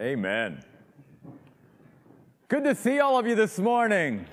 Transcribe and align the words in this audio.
Amen. 0.00 0.64
Good 2.48 2.64
to 2.64 2.74
see 2.74 3.00
all 3.00 3.18
of 3.18 3.26
you 3.26 3.34
this 3.34 3.58
morning. 3.58 4.26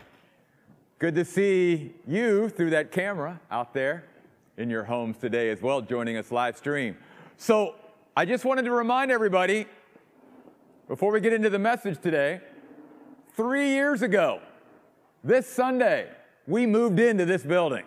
Good 1.00 1.16
to 1.16 1.26
see 1.26 1.94
you 2.08 2.48
through 2.50 2.70
that 2.70 2.92
camera 2.92 3.42
out 3.52 3.74
there 3.74 4.06
in 4.58 4.70
your 4.70 4.86
homes 4.86 5.18
today 5.18 5.50
as 5.50 5.62
well, 5.62 5.82
joining 5.82 6.16
us 6.16 6.32
live 6.32 6.58
stream. 6.58 6.96
So, 7.38 7.76
I 8.16 8.26
just 8.26 8.46
wanted 8.46 8.66
to 8.66 8.72
remind 8.72 9.12
everybody 9.12 9.66
before 10.88 11.12
we 11.12 11.20
get 11.20 11.34
into 11.34 11.50
the 11.50 11.60
message 11.60 12.02
today 12.02 12.42
three 13.36 13.70
years 13.70 14.02
ago, 14.02 14.42
this 15.24 15.48
Sunday, 15.48 16.10
we 16.48 16.66
moved 16.66 17.00
into 17.00 17.26
this 17.26 17.44
building. 17.44 17.84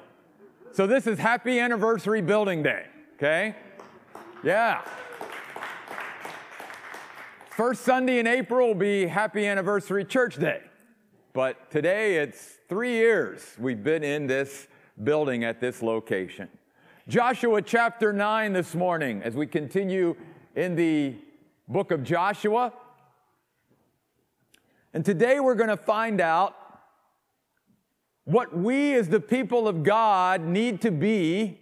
So, 0.72 0.86
this 0.86 1.06
is 1.06 1.18
happy 1.18 1.58
anniversary 1.58 2.20
building 2.20 2.62
day, 2.62 2.86
okay? 3.16 3.56
Yeah. 4.44 4.82
First 7.56 7.82
Sunday 7.82 8.18
in 8.18 8.26
April 8.26 8.68
will 8.68 8.74
be 8.74 9.04
happy 9.04 9.46
anniversary 9.46 10.06
church 10.06 10.38
day. 10.38 10.62
But 11.34 11.70
today 11.70 12.16
it's 12.16 12.56
three 12.66 12.92
years 12.92 13.42
we've 13.58 13.84
been 13.84 14.02
in 14.02 14.26
this 14.26 14.68
building 15.04 15.44
at 15.44 15.60
this 15.60 15.82
location. 15.82 16.48
Joshua 17.08 17.60
chapter 17.60 18.10
9 18.10 18.54
this 18.54 18.74
morning 18.74 19.22
as 19.22 19.34
we 19.34 19.46
continue 19.46 20.16
in 20.56 20.76
the 20.76 21.14
book 21.68 21.90
of 21.90 22.02
Joshua. 22.02 22.72
And 24.94 25.04
today 25.04 25.38
we're 25.38 25.54
going 25.54 25.68
to 25.68 25.76
find 25.76 26.22
out 26.22 26.56
what 28.24 28.56
we 28.56 28.94
as 28.94 29.10
the 29.10 29.20
people 29.20 29.68
of 29.68 29.82
God 29.82 30.40
need 30.40 30.80
to 30.80 30.90
be 30.90 31.60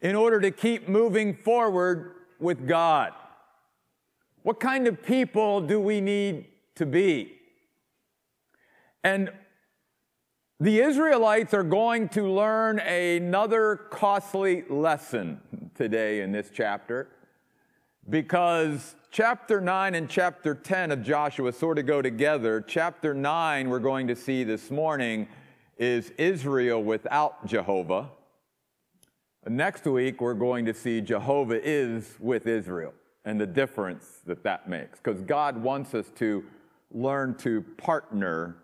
in 0.00 0.16
order 0.16 0.40
to 0.40 0.50
keep 0.50 0.88
moving 0.88 1.34
forward 1.34 2.14
with 2.38 2.66
God. 2.66 3.12
What 4.42 4.58
kind 4.58 4.86
of 4.86 5.02
people 5.02 5.60
do 5.60 5.78
we 5.78 6.00
need 6.00 6.46
to 6.76 6.86
be? 6.86 7.36
And 9.04 9.30
the 10.58 10.80
Israelites 10.80 11.52
are 11.52 11.62
going 11.62 12.08
to 12.10 12.22
learn 12.30 12.78
another 12.78 13.76
costly 13.90 14.64
lesson 14.68 15.40
today 15.74 16.22
in 16.22 16.32
this 16.32 16.50
chapter 16.52 17.08
because 18.08 18.96
chapter 19.10 19.60
9 19.60 19.94
and 19.94 20.08
chapter 20.08 20.54
10 20.54 20.90
of 20.90 21.02
Joshua 21.02 21.52
sort 21.52 21.78
of 21.78 21.84
go 21.84 22.00
together. 22.00 22.62
Chapter 22.66 23.12
9, 23.12 23.68
we're 23.68 23.78
going 23.78 24.06
to 24.08 24.16
see 24.16 24.42
this 24.42 24.70
morning, 24.70 25.28
is 25.76 26.12
Israel 26.16 26.82
without 26.82 27.44
Jehovah. 27.46 28.08
Next 29.46 29.84
week, 29.84 30.20
we're 30.20 30.34
going 30.34 30.64
to 30.64 30.74
see 30.74 31.00
Jehovah 31.00 31.60
is 31.62 32.16
with 32.18 32.46
Israel 32.46 32.92
and 33.30 33.40
the 33.40 33.46
difference 33.46 34.22
that 34.26 34.42
that 34.42 34.68
makes. 34.68 34.98
Because 34.98 35.20
God 35.20 35.56
wants 35.56 35.94
us 35.94 36.10
to 36.16 36.44
learn 36.90 37.36
to 37.36 37.62
partner 37.76 38.56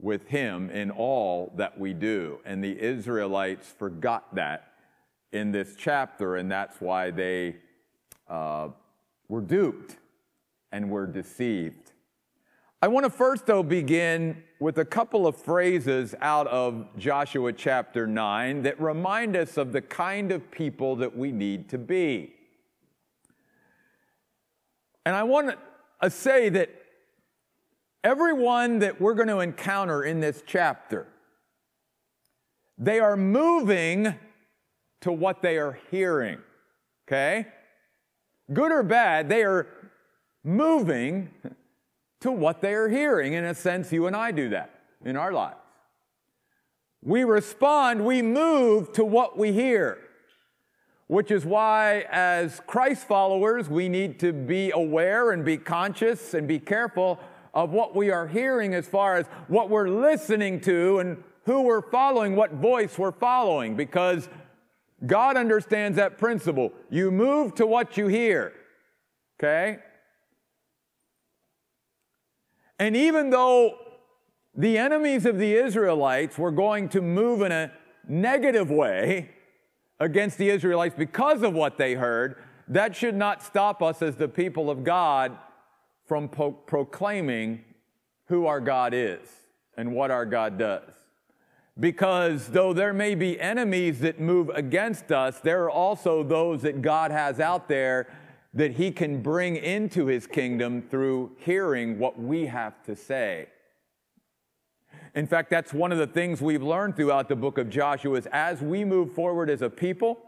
with 0.00 0.26
Him 0.26 0.68
in 0.70 0.90
all 0.90 1.52
that 1.54 1.78
we 1.78 1.94
do. 1.94 2.40
And 2.44 2.62
the 2.62 2.76
Israelites 2.76 3.72
forgot 3.78 4.34
that 4.34 4.72
in 5.30 5.52
this 5.52 5.76
chapter, 5.78 6.34
and 6.34 6.50
that's 6.50 6.80
why 6.80 7.12
they 7.12 7.54
uh, 8.28 8.70
were 9.28 9.42
duped 9.42 9.96
and 10.72 10.90
were 10.90 11.06
deceived. 11.06 11.92
I 12.82 12.88
want 12.88 13.04
to 13.04 13.10
first, 13.10 13.46
though, 13.46 13.62
begin 13.62 14.42
with 14.58 14.78
a 14.78 14.84
couple 14.84 15.24
of 15.28 15.36
phrases 15.36 16.16
out 16.20 16.48
of 16.48 16.84
Joshua 16.98 17.52
chapter 17.52 18.08
9 18.08 18.62
that 18.62 18.80
remind 18.80 19.36
us 19.36 19.56
of 19.56 19.70
the 19.70 19.82
kind 19.82 20.32
of 20.32 20.50
people 20.50 20.96
that 20.96 21.16
we 21.16 21.30
need 21.30 21.68
to 21.68 21.78
be. 21.78 22.34
And 25.08 25.16
I 25.16 25.22
want 25.22 25.48
to 25.48 25.58
uh, 26.02 26.10
say 26.10 26.50
that 26.50 26.68
everyone 28.04 28.80
that 28.80 29.00
we're 29.00 29.14
going 29.14 29.28
to 29.28 29.40
encounter 29.40 30.04
in 30.04 30.20
this 30.20 30.42
chapter, 30.46 31.06
they 32.76 33.00
are 33.00 33.16
moving 33.16 34.14
to 35.00 35.10
what 35.10 35.40
they 35.40 35.56
are 35.56 35.78
hearing. 35.90 36.36
Okay? 37.06 37.46
Good 38.52 38.70
or 38.70 38.82
bad, 38.82 39.30
they 39.30 39.44
are 39.44 39.66
moving 40.44 41.30
to 42.20 42.30
what 42.30 42.60
they 42.60 42.74
are 42.74 42.90
hearing. 42.90 43.32
In 43.32 43.44
a 43.46 43.54
sense, 43.54 43.90
you 43.90 44.08
and 44.08 44.14
I 44.14 44.30
do 44.30 44.50
that 44.50 44.78
in 45.06 45.16
our 45.16 45.32
lives. 45.32 45.56
We 47.02 47.24
respond, 47.24 48.04
we 48.04 48.20
move 48.20 48.92
to 48.92 49.06
what 49.06 49.38
we 49.38 49.52
hear 49.52 49.96
which 51.08 51.30
is 51.30 51.44
why, 51.44 52.04
as 52.10 52.60
Christ 52.66 53.08
followers, 53.08 53.68
we 53.68 53.88
need 53.88 54.20
to 54.20 54.32
be 54.32 54.70
aware 54.70 55.32
and 55.32 55.44
be 55.44 55.56
conscious 55.56 56.34
and 56.34 56.46
be 56.46 56.58
careful 56.58 57.18
of 57.54 57.70
what 57.70 57.96
we 57.96 58.10
are 58.10 58.28
hearing 58.28 58.74
as 58.74 58.86
far 58.86 59.16
as 59.16 59.26
what 59.48 59.70
we're 59.70 59.88
listening 59.88 60.60
to 60.60 60.98
and 60.98 61.24
who 61.44 61.62
we're 61.62 61.90
following, 61.90 62.36
what 62.36 62.52
voice 62.52 62.98
we're 62.98 63.10
following, 63.10 63.74
because 63.74 64.28
God 65.06 65.38
understands 65.38 65.96
that 65.96 66.18
principle. 66.18 66.72
You 66.90 67.10
move 67.10 67.54
to 67.54 67.66
what 67.66 67.96
you 67.96 68.08
hear, 68.08 68.52
okay? 69.40 69.78
And 72.78 72.94
even 72.94 73.30
though 73.30 73.78
the 74.54 74.76
enemies 74.76 75.24
of 75.24 75.38
the 75.38 75.54
Israelites 75.54 76.36
were 76.36 76.50
going 76.50 76.90
to 76.90 77.00
move 77.00 77.40
in 77.40 77.50
a 77.50 77.72
negative 78.06 78.70
way, 78.70 79.30
against 80.00 80.38
the 80.38 80.50
Israelites 80.50 80.94
because 80.96 81.42
of 81.42 81.54
what 81.54 81.78
they 81.78 81.94
heard, 81.94 82.36
that 82.68 82.94
should 82.94 83.14
not 83.14 83.42
stop 83.42 83.82
us 83.82 84.02
as 84.02 84.16
the 84.16 84.28
people 84.28 84.70
of 84.70 84.84
God 84.84 85.36
from 86.06 86.28
po- 86.28 86.52
proclaiming 86.52 87.64
who 88.26 88.46
our 88.46 88.60
God 88.60 88.92
is 88.94 89.20
and 89.76 89.92
what 89.92 90.10
our 90.10 90.26
God 90.26 90.58
does. 90.58 90.92
Because 91.78 92.48
though 92.48 92.72
there 92.72 92.92
may 92.92 93.14
be 93.14 93.40
enemies 93.40 94.00
that 94.00 94.18
move 94.18 94.50
against 94.50 95.12
us, 95.12 95.38
there 95.40 95.64
are 95.64 95.70
also 95.70 96.22
those 96.22 96.62
that 96.62 96.82
God 96.82 97.10
has 97.10 97.38
out 97.38 97.68
there 97.68 98.08
that 98.54 98.72
He 98.72 98.90
can 98.90 99.22
bring 99.22 99.56
into 99.56 100.06
His 100.06 100.26
kingdom 100.26 100.82
through 100.82 101.36
hearing 101.38 101.98
what 101.98 102.18
we 102.18 102.46
have 102.46 102.82
to 102.84 102.96
say. 102.96 103.46
In 105.14 105.26
fact, 105.26 105.50
that's 105.50 105.72
one 105.72 105.92
of 105.92 105.98
the 105.98 106.06
things 106.06 106.40
we've 106.40 106.62
learned 106.62 106.96
throughout 106.96 107.28
the 107.28 107.36
book 107.36 107.58
of 107.58 107.70
Joshua 107.70 108.16
is 108.16 108.26
as 108.32 108.60
we 108.60 108.84
move 108.84 109.12
forward 109.12 109.50
as 109.50 109.62
a 109.62 109.70
people, 109.70 110.18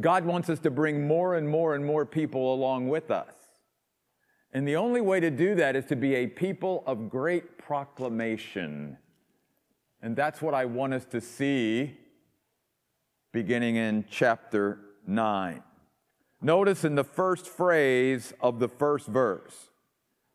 God 0.00 0.24
wants 0.24 0.48
us 0.48 0.58
to 0.60 0.70
bring 0.70 1.06
more 1.06 1.34
and 1.34 1.48
more 1.48 1.74
and 1.74 1.84
more 1.84 2.06
people 2.06 2.54
along 2.54 2.88
with 2.88 3.10
us. 3.10 3.34
And 4.52 4.66
the 4.66 4.76
only 4.76 5.00
way 5.00 5.20
to 5.20 5.30
do 5.30 5.54
that 5.56 5.76
is 5.76 5.84
to 5.86 5.96
be 5.96 6.14
a 6.14 6.26
people 6.26 6.82
of 6.86 7.10
great 7.10 7.58
proclamation. 7.58 8.98
And 10.02 10.16
that's 10.16 10.42
what 10.42 10.54
I 10.54 10.64
want 10.66 10.94
us 10.94 11.04
to 11.06 11.20
see 11.20 11.96
beginning 13.32 13.76
in 13.76 14.04
chapter 14.10 14.78
9. 15.06 15.62
Notice 16.42 16.84
in 16.84 16.96
the 16.96 17.04
first 17.04 17.46
phrase 17.46 18.34
of 18.40 18.58
the 18.58 18.68
first 18.68 19.06
verse, 19.06 19.70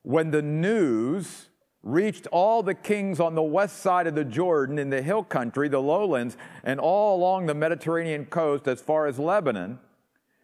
when 0.01 0.31
the 0.31 0.41
news 0.41 1.49
reached 1.83 2.27
all 2.27 2.63
the 2.63 2.73
kings 2.73 3.19
on 3.19 3.35
the 3.35 3.43
west 3.43 3.79
side 3.79 4.07
of 4.07 4.15
the 4.15 4.25
Jordan 4.25 4.77
in 4.77 4.89
the 4.89 5.01
hill 5.01 5.23
country, 5.23 5.69
the 5.69 5.81
lowlands, 5.81 6.37
and 6.63 6.79
all 6.79 7.17
along 7.17 7.45
the 7.45 7.53
Mediterranean 7.53 8.25
coast 8.25 8.67
as 8.67 8.81
far 8.81 9.07
as 9.07 9.19
Lebanon, 9.19 9.79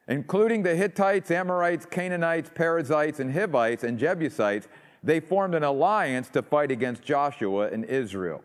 including 0.08 0.64
the 0.64 0.76
Hittites, 0.76 1.32
Amorites, 1.32 1.86
Canaanites, 1.86 2.52
Perizzites, 2.54 3.20
and 3.20 3.34
Hivites 3.34 3.84
and 3.84 4.00
Jebusites, 4.00 4.68
they 5.04 5.20
formed 5.20 5.54
an 5.56 5.64
alliance 5.64 6.30
to 6.30 6.42
fight 6.42 6.72
against 6.72 7.02
Joshua 7.02 7.68
and 7.68 7.84
Israel. 7.86 8.44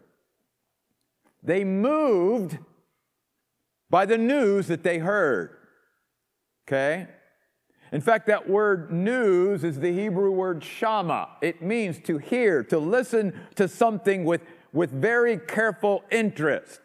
They 1.42 1.62
moved 1.62 2.58
by 3.90 4.06
the 4.06 4.18
news 4.18 4.66
that 4.66 4.82
they 4.82 4.98
heard. 4.98 5.56
Okay? 6.66 7.06
In 7.92 8.00
fact, 8.00 8.26
that 8.26 8.48
word 8.48 8.92
news 8.92 9.64
is 9.64 9.80
the 9.80 9.92
Hebrew 9.92 10.30
word 10.30 10.62
shama. 10.62 11.30
It 11.40 11.62
means 11.62 11.98
to 12.00 12.18
hear, 12.18 12.62
to 12.64 12.78
listen 12.78 13.32
to 13.54 13.66
something 13.68 14.24
with, 14.24 14.42
with 14.72 14.90
very 14.90 15.38
careful 15.38 16.04
interest. 16.10 16.80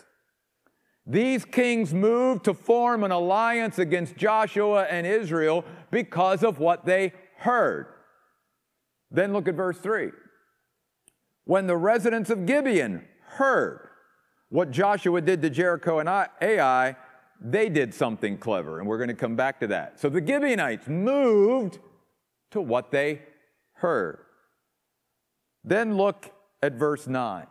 These 1.06 1.44
kings 1.44 1.94
moved 1.94 2.46
to 2.46 2.54
form 2.54 3.04
an 3.04 3.12
alliance 3.12 3.78
against 3.78 4.16
Joshua 4.16 4.84
and 4.84 5.06
Israel 5.06 5.66
because 5.92 6.44
of 6.44 6.60
what 6.60 6.86
they 6.86 7.12
heard. 7.38 7.88
Then 9.12 9.34
look 9.34 9.48
at 9.48 9.56
verse 9.56 9.78
3. 9.78 10.12
When 11.44 11.68
the 11.68 11.76
residents 11.76 12.30
of 12.30 12.46
Gibeon 12.46 13.06
heard 13.26 13.90
what 14.50 14.72
Joshua 14.72 15.20
did 15.20 15.42
to 15.42 15.50
Jericho 15.50 16.00
and 16.00 16.08
Ai, 16.08 16.96
they 17.40 17.70
did 17.70 17.94
something 17.94 18.38
clever, 18.38 18.80
and 18.80 18.88
we're 18.88 18.98
going 18.98 19.10
to 19.10 19.14
come 19.14 19.36
back 19.36 19.60
to 19.60 19.68
that. 19.68 20.00
So 20.00 20.10
the 20.10 20.26
Gibeonites 20.26 20.88
moved 20.88 21.80
to 22.52 22.62
what 22.62 22.92
they 22.92 23.22
heard. 23.74 24.20
Then 25.64 25.98
look 25.98 26.32
at 26.62 26.74
verse 26.74 27.08
9. 27.08 27.48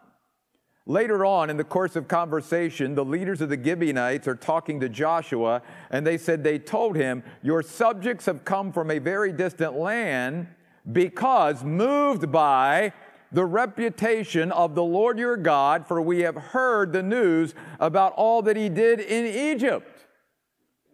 Later 0.84 1.25
on 1.25 1.49
in 1.49 1.56
the 1.56 1.64
course 1.64 1.94
of 1.94 2.08
conversation, 2.08 2.96
the 2.96 3.05
leaders 3.05 3.40
of 3.40 3.49
the 3.49 3.62
Gibeonites 3.62 4.26
are 4.26 4.34
talking 4.34 4.81
to 4.81 4.88
Joshua, 4.88 5.62
and 5.90 6.05
they 6.05 6.19
said 6.19 6.43
they 6.43 6.58
told 6.58 6.96
him, 6.96 7.23
Your 7.43 7.62
subjects 7.62 8.26
have 8.26 8.44
come 8.44 8.73
from 8.73 8.90
a 8.90 8.99
very 8.99 9.32
distant 9.32 9.75
land 9.75 10.49
because 10.90 11.62
moved 11.62 12.32
by 12.32 12.93
the 13.32 13.44
reputation 13.44 14.52
of 14.52 14.75
the 14.75 14.84
Lord 14.84 15.19
your 15.19 15.37
God, 15.37 15.87
for 15.87 16.00
we 16.02 16.20
have 16.20 16.37
heard 16.37 16.93
the 16.93 17.02
news 17.02 17.55
about 17.81 18.12
all 18.14 18.43
that 18.43 18.56
he 18.56 18.69
did 18.69 19.00
in 19.00 19.26
Egypt. 19.26 20.06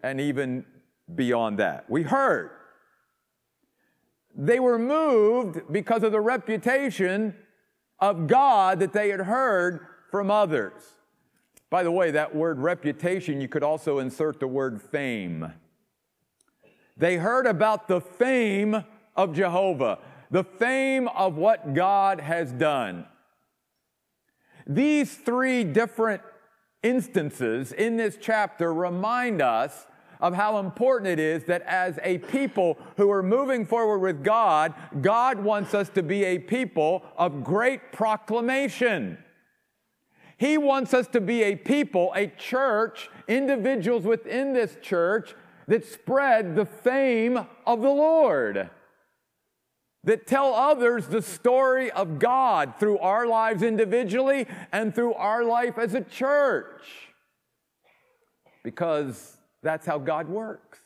And 0.02 0.20
even 0.20 0.64
beyond 1.14 1.58
that, 1.58 1.90
we 1.90 2.04
heard. 2.04 2.50
They 4.34 4.60
were 4.60 4.78
moved 4.78 5.62
because 5.72 6.04
of 6.04 6.12
the 6.12 6.20
reputation 6.20 7.34
of 7.98 8.28
God 8.28 8.78
that 8.78 8.92
they 8.92 9.08
had 9.08 9.20
heard 9.20 9.80
from 10.12 10.30
others. 10.30 10.80
By 11.70 11.82
the 11.82 11.90
way, 11.90 12.12
that 12.12 12.34
word 12.34 12.60
reputation, 12.60 13.40
you 13.40 13.48
could 13.48 13.64
also 13.64 13.98
insert 13.98 14.38
the 14.38 14.46
word 14.46 14.80
fame. 14.80 15.52
They 16.96 17.16
heard 17.16 17.46
about 17.46 17.88
the 17.88 18.00
fame 18.00 18.84
of 19.16 19.34
Jehovah, 19.34 19.98
the 20.30 20.44
fame 20.44 21.08
of 21.08 21.36
what 21.36 21.74
God 21.74 22.20
has 22.20 22.52
done. 22.52 23.06
These 24.66 25.14
three 25.16 25.64
different 25.64 26.22
instances 26.82 27.72
in 27.72 27.96
this 27.96 28.18
chapter 28.20 28.72
remind 28.72 29.40
us 29.40 29.86
of 30.20 30.34
how 30.34 30.58
important 30.58 31.08
it 31.08 31.20
is 31.20 31.44
that 31.44 31.62
as 31.62 31.98
a 32.02 32.18
people 32.18 32.76
who 32.96 33.10
are 33.10 33.22
moving 33.22 33.64
forward 33.64 34.00
with 34.00 34.24
God, 34.24 34.74
God 35.00 35.38
wants 35.38 35.74
us 35.74 35.88
to 35.90 36.02
be 36.02 36.24
a 36.24 36.38
people 36.38 37.02
of 37.16 37.44
great 37.44 37.92
proclamation. 37.92 39.18
He 40.36 40.58
wants 40.58 40.94
us 40.94 41.06
to 41.08 41.20
be 41.20 41.42
a 41.42 41.56
people, 41.56 42.12
a 42.14 42.28
church, 42.28 43.10
individuals 43.26 44.04
within 44.04 44.52
this 44.52 44.76
church 44.80 45.34
that 45.66 45.84
spread 45.84 46.54
the 46.54 46.64
fame 46.64 47.38
of 47.66 47.82
the 47.82 47.90
Lord, 47.90 48.70
that 50.04 50.26
tell 50.26 50.54
others 50.54 51.06
the 51.06 51.22
story 51.22 51.90
of 51.90 52.18
God 52.18 52.74
through 52.78 52.98
our 52.98 53.26
lives 53.26 53.62
individually 53.62 54.46
and 54.72 54.94
through 54.94 55.14
our 55.14 55.44
life 55.44 55.78
as 55.78 55.94
a 55.94 56.00
church. 56.00 56.82
Because 58.62 59.36
that's 59.62 59.86
how 59.86 59.98
God 59.98 60.28
works. 60.28 60.78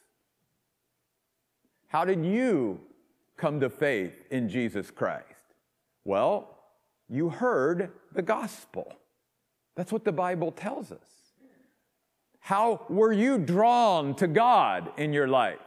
How 1.88 2.04
did 2.04 2.24
you 2.24 2.80
come 3.36 3.60
to 3.60 3.68
faith 3.68 4.14
in 4.30 4.48
Jesus 4.48 4.90
Christ? 4.90 5.26
Well, 6.04 6.58
you 7.08 7.28
heard 7.28 7.90
the 8.14 8.22
gospel. 8.22 8.92
That's 9.76 9.92
what 9.92 10.04
the 10.04 10.12
Bible 10.12 10.52
tells 10.52 10.90
us. 10.90 11.06
How 12.40 12.86
were 12.88 13.12
you 13.12 13.38
drawn 13.38 14.14
to 14.16 14.26
God 14.26 14.90
in 14.96 15.12
your 15.12 15.28
life? 15.28 15.58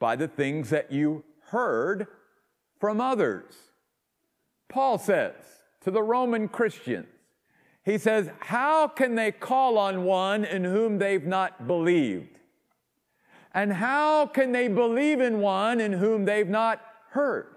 By 0.00 0.16
the 0.16 0.28
things 0.28 0.70
that 0.70 0.92
you 0.92 1.24
heard 1.46 2.08
from 2.78 3.00
others. 3.00 3.54
Paul 4.68 4.98
says 4.98 5.34
to 5.82 5.90
the 5.90 6.02
Roman 6.02 6.48
Christians, 6.48 7.06
he 7.84 7.98
says, 7.98 8.30
How 8.40 8.88
can 8.88 9.14
they 9.14 9.30
call 9.30 9.76
on 9.78 10.04
one 10.04 10.44
in 10.44 10.64
whom 10.64 10.98
they've 10.98 11.24
not 11.24 11.66
believed? 11.66 12.38
And 13.52 13.72
how 13.72 14.26
can 14.26 14.52
they 14.52 14.68
believe 14.68 15.20
in 15.20 15.40
one 15.40 15.80
in 15.80 15.92
whom 15.92 16.24
they've 16.24 16.48
not 16.48 16.80
heard? 17.10 17.54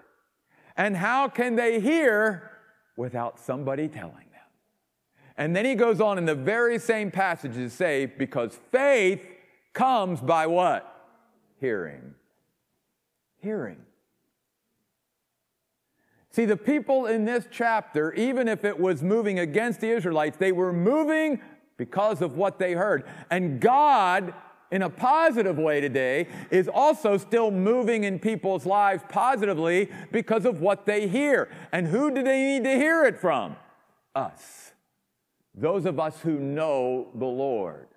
And 0.75 0.95
how 0.95 1.27
can 1.27 1.55
they 1.55 1.79
hear 1.79 2.51
without 2.95 3.39
somebody 3.39 3.87
telling 3.87 4.13
them? 4.13 4.23
And 5.37 5.55
then 5.55 5.65
he 5.65 5.75
goes 5.75 5.99
on 6.01 6.17
in 6.17 6.25
the 6.25 6.35
very 6.35 6.77
same 6.77 7.09
passage 7.09 7.53
to 7.53 7.69
say, 7.69 8.05
Because 8.05 8.59
faith 8.71 9.21
comes 9.73 10.19
by 10.19 10.45
what? 10.45 10.93
Hearing. 11.59 12.13
Hearing. 13.39 13.86
See, 16.37 16.45
the 16.45 16.55
people 16.55 17.07
in 17.07 17.25
this 17.25 17.47
chapter, 17.49 18.13
even 18.13 18.47
if 18.47 18.63
it 18.63 18.79
was 18.79 19.01
moving 19.01 19.39
against 19.39 19.81
the 19.81 19.89
Israelites, 19.89 20.37
they 20.37 20.51
were 20.51 20.71
moving 20.71 21.41
because 21.77 22.21
of 22.21 22.37
what 22.37 22.59
they 22.59 22.73
heard. 22.73 23.05
And 23.31 23.59
God, 23.59 24.35
in 24.69 24.83
a 24.83 24.89
positive 24.91 25.57
way 25.57 25.81
today, 25.81 26.27
is 26.51 26.67
also 26.67 27.17
still 27.17 27.49
moving 27.49 28.03
in 28.03 28.19
people's 28.19 28.67
lives 28.67 29.01
positively 29.09 29.89
because 30.11 30.45
of 30.45 30.61
what 30.61 30.85
they 30.85 31.07
hear. 31.07 31.49
And 31.71 31.87
who 31.87 32.13
do 32.13 32.21
they 32.21 32.43
need 32.43 32.65
to 32.65 32.75
hear 32.75 33.03
it 33.05 33.17
from? 33.19 33.55
Us. 34.13 34.73
Those 35.55 35.87
of 35.87 35.99
us 35.99 36.21
who 36.21 36.37
know 36.37 37.07
the 37.15 37.25
Lord. 37.25 37.87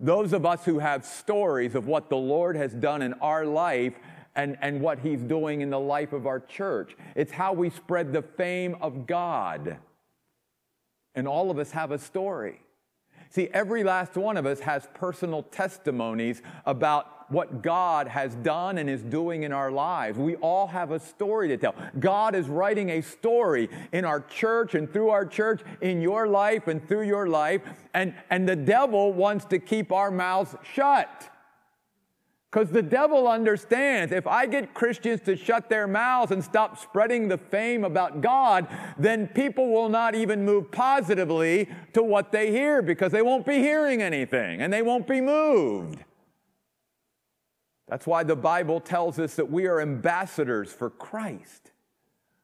Those 0.00 0.32
of 0.32 0.44
us 0.44 0.64
who 0.64 0.80
have 0.80 1.04
stories 1.04 1.76
of 1.76 1.86
what 1.86 2.10
the 2.10 2.16
Lord 2.16 2.56
has 2.56 2.74
done 2.74 3.02
in 3.02 3.12
our 3.20 3.46
life 3.46 3.94
and, 4.34 4.56
and 4.60 4.80
what 4.80 4.98
He's 4.98 5.20
doing 5.20 5.60
in 5.60 5.70
the 5.70 5.80
life 5.80 6.12
of 6.12 6.26
our 6.26 6.40
church. 6.40 6.96
It's 7.14 7.32
how 7.32 7.52
we 7.52 7.70
spread 7.70 8.12
the 8.12 8.22
fame 8.22 8.76
of 8.80 9.06
God. 9.06 9.78
And 11.14 11.28
all 11.28 11.50
of 11.50 11.58
us 11.58 11.72
have 11.72 11.90
a 11.90 11.98
story. 11.98 12.60
See, 13.30 13.48
every 13.52 13.82
last 13.82 14.16
one 14.16 14.36
of 14.36 14.44
us 14.44 14.60
has 14.60 14.86
personal 14.94 15.42
testimonies 15.44 16.42
about 16.66 17.32
what 17.32 17.62
God 17.62 18.08
has 18.08 18.34
done 18.36 18.76
and 18.76 18.90
is 18.90 19.02
doing 19.02 19.42
in 19.42 19.52
our 19.52 19.70
lives. 19.70 20.18
We 20.18 20.36
all 20.36 20.66
have 20.66 20.90
a 20.90 21.00
story 21.00 21.48
to 21.48 21.56
tell. 21.56 21.74
God 21.98 22.34
is 22.34 22.48
writing 22.48 22.90
a 22.90 23.00
story 23.00 23.70
in 23.90 24.04
our 24.04 24.20
church 24.20 24.74
and 24.74 24.92
through 24.92 25.08
our 25.08 25.24
church, 25.24 25.62
in 25.80 26.02
your 26.02 26.26
life 26.26 26.68
and 26.68 26.86
through 26.86 27.06
your 27.06 27.26
life. 27.26 27.62
And, 27.94 28.14
and 28.28 28.46
the 28.46 28.56
devil 28.56 29.14
wants 29.14 29.46
to 29.46 29.58
keep 29.58 29.92
our 29.92 30.10
mouths 30.10 30.54
shut. 30.74 31.30
Because 32.52 32.68
the 32.68 32.82
devil 32.82 33.28
understands 33.28 34.12
if 34.12 34.26
I 34.26 34.44
get 34.44 34.74
Christians 34.74 35.22
to 35.22 35.36
shut 35.36 35.70
their 35.70 35.86
mouths 35.86 36.32
and 36.32 36.44
stop 36.44 36.78
spreading 36.78 37.28
the 37.28 37.38
fame 37.38 37.82
about 37.82 38.20
God, 38.20 38.66
then 38.98 39.26
people 39.28 39.70
will 39.70 39.88
not 39.88 40.14
even 40.14 40.44
move 40.44 40.70
positively 40.70 41.70
to 41.94 42.02
what 42.02 42.30
they 42.30 42.50
hear 42.50 42.82
because 42.82 43.10
they 43.10 43.22
won't 43.22 43.46
be 43.46 43.60
hearing 43.60 44.02
anything 44.02 44.60
and 44.60 44.70
they 44.70 44.82
won't 44.82 45.06
be 45.06 45.22
moved. 45.22 46.04
That's 47.88 48.06
why 48.06 48.22
the 48.22 48.36
Bible 48.36 48.80
tells 48.80 49.18
us 49.18 49.34
that 49.36 49.50
we 49.50 49.66
are 49.66 49.80
ambassadors 49.80 50.70
for 50.70 50.90
Christ. 50.90 51.72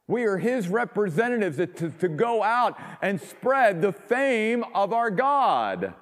We 0.07 0.25
are 0.25 0.39
his 0.39 0.69
representatives 0.69 1.59
to, 1.59 1.91
to 1.91 2.09
go 2.09 2.43
out 2.43 2.81
and 3.03 3.21
spread 3.21 3.83
the 3.83 3.93
fame 3.93 4.65
of 4.75 4.95
our 4.95 5.11
God 5.11 5.93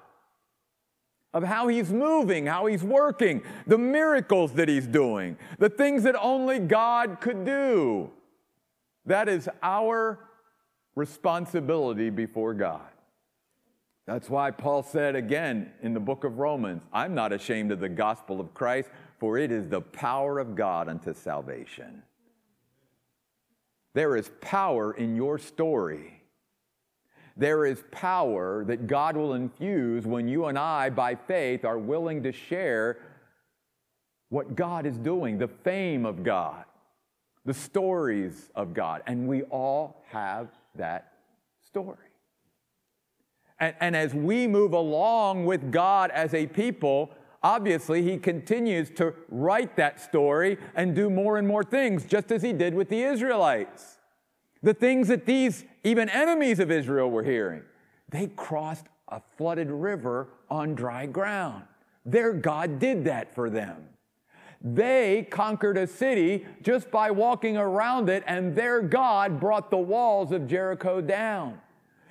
of 1.36 1.42
how 1.42 1.68
he's 1.68 1.92
moving, 1.92 2.46
how 2.46 2.64
he's 2.64 2.82
working, 2.82 3.42
the 3.66 3.76
miracles 3.76 4.52
that 4.52 4.70
he's 4.70 4.86
doing, 4.86 5.36
the 5.58 5.68
things 5.68 6.02
that 6.04 6.16
only 6.18 6.58
God 6.58 7.20
could 7.20 7.44
do. 7.44 8.10
That 9.04 9.28
is 9.28 9.46
our 9.62 10.18
responsibility 10.94 12.08
before 12.08 12.54
God. 12.54 12.88
That's 14.06 14.30
why 14.30 14.50
Paul 14.50 14.82
said 14.82 15.14
again 15.14 15.72
in 15.82 15.92
the 15.92 16.00
book 16.00 16.24
of 16.24 16.38
Romans, 16.38 16.80
I'm 16.90 17.14
not 17.14 17.34
ashamed 17.34 17.70
of 17.70 17.80
the 17.80 17.90
gospel 17.90 18.40
of 18.40 18.54
Christ, 18.54 18.88
for 19.18 19.36
it 19.36 19.52
is 19.52 19.68
the 19.68 19.82
power 19.82 20.38
of 20.38 20.54
God 20.54 20.88
unto 20.88 21.12
salvation. 21.12 22.02
There 23.92 24.16
is 24.16 24.30
power 24.40 24.94
in 24.94 25.14
your 25.14 25.36
story 25.36 26.15
there 27.36 27.66
is 27.66 27.84
power 27.90 28.64
that 28.64 28.86
God 28.86 29.16
will 29.16 29.34
infuse 29.34 30.06
when 30.06 30.26
you 30.26 30.46
and 30.46 30.58
I, 30.58 30.88
by 30.88 31.14
faith, 31.14 31.64
are 31.64 31.78
willing 31.78 32.22
to 32.22 32.32
share 32.32 32.98
what 34.30 34.56
God 34.56 34.86
is 34.86 34.96
doing, 34.96 35.38
the 35.38 35.48
fame 35.48 36.06
of 36.06 36.22
God, 36.22 36.64
the 37.44 37.54
stories 37.54 38.50
of 38.54 38.72
God. 38.72 39.02
And 39.06 39.28
we 39.28 39.42
all 39.44 40.02
have 40.08 40.48
that 40.76 41.12
story. 41.62 41.96
And, 43.60 43.74
and 43.80 43.96
as 43.96 44.14
we 44.14 44.46
move 44.46 44.72
along 44.72 45.44
with 45.44 45.70
God 45.70 46.10
as 46.10 46.32
a 46.32 46.46
people, 46.46 47.10
obviously 47.42 48.02
he 48.02 48.16
continues 48.16 48.90
to 48.96 49.14
write 49.28 49.76
that 49.76 50.00
story 50.00 50.56
and 50.74 50.94
do 50.94 51.10
more 51.10 51.36
and 51.36 51.46
more 51.46 51.62
things, 51.62 52.06
just 52.06 52.32
as 52.32 52.42
he 52.42 52.54
did 52.54 52.74
with 52.74 52.88
the 52.88 53.02
Israelites 53.02 53.95
the 54.62 54.74
things 54.74 55.08
that 55.08 55.26
these 55.26 55.64
even 55.84 56.08
enemies 56.08 56.58
of 56.58 56.70
Israel 56.70 57.10
were 57.10 57.22
hearing. 57.22 57.62
They 58.08 58.28
crossed 58.28 58.86
a 59.08 59.20
flooded 59.36 59.70
river 59.70 60.28
on 60.50 60.74
dry 60.74 61.06
ground. 61.06 61.64
Their 62.04 62.32
God 62.32 62.78
did 62.78 63.04
that 63.04 63.34
for 63.34 63.50
them. 63.50 63.88
They 64.62 65.26
conquered 65.30 65.76
a 65.76 65.86
city 65.86 66.46
just 66.62 66.90
by 66.90 67.10
walking 67.10 67.56
around 67.56 68.08
it, 68.08 68.24
and 68.26 68.56
their 68.56 68.80
God 68.80 69.38
brought 69.38 69.70
the 69.70 69.76
walls 69.76 70.32
of 70.32 70.48
Jericho 70.48 71.00
down. 71.00 71.60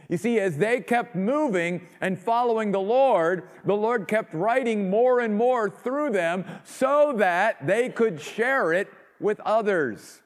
You 0.10 0.18
see, 0.18 0.40
as 0.40 0.58
they 0.58 0.82
kept 0.82 1.16
moving 1.16 1.88
and 2.00 2.20
following 2.20 2.72
the 2.72 2.80
Lord, 2.80 3.50
the 3.66 3.75
Lord 3.75 4.08
kept 4.08 4.34
writing 4.34 4.90
more 4.90 5.20
and 5.20 5.36
more 5.36 5.70
through 5.70 6.12
them 6.12 6.46
so 6.64 7.14
that 7.18 7.66
they 7.66 7.90
could 7.90 8.22
share 8.22 8.72
it 8.72 8.88
with 9.20 9.40
others. 9.42 10.22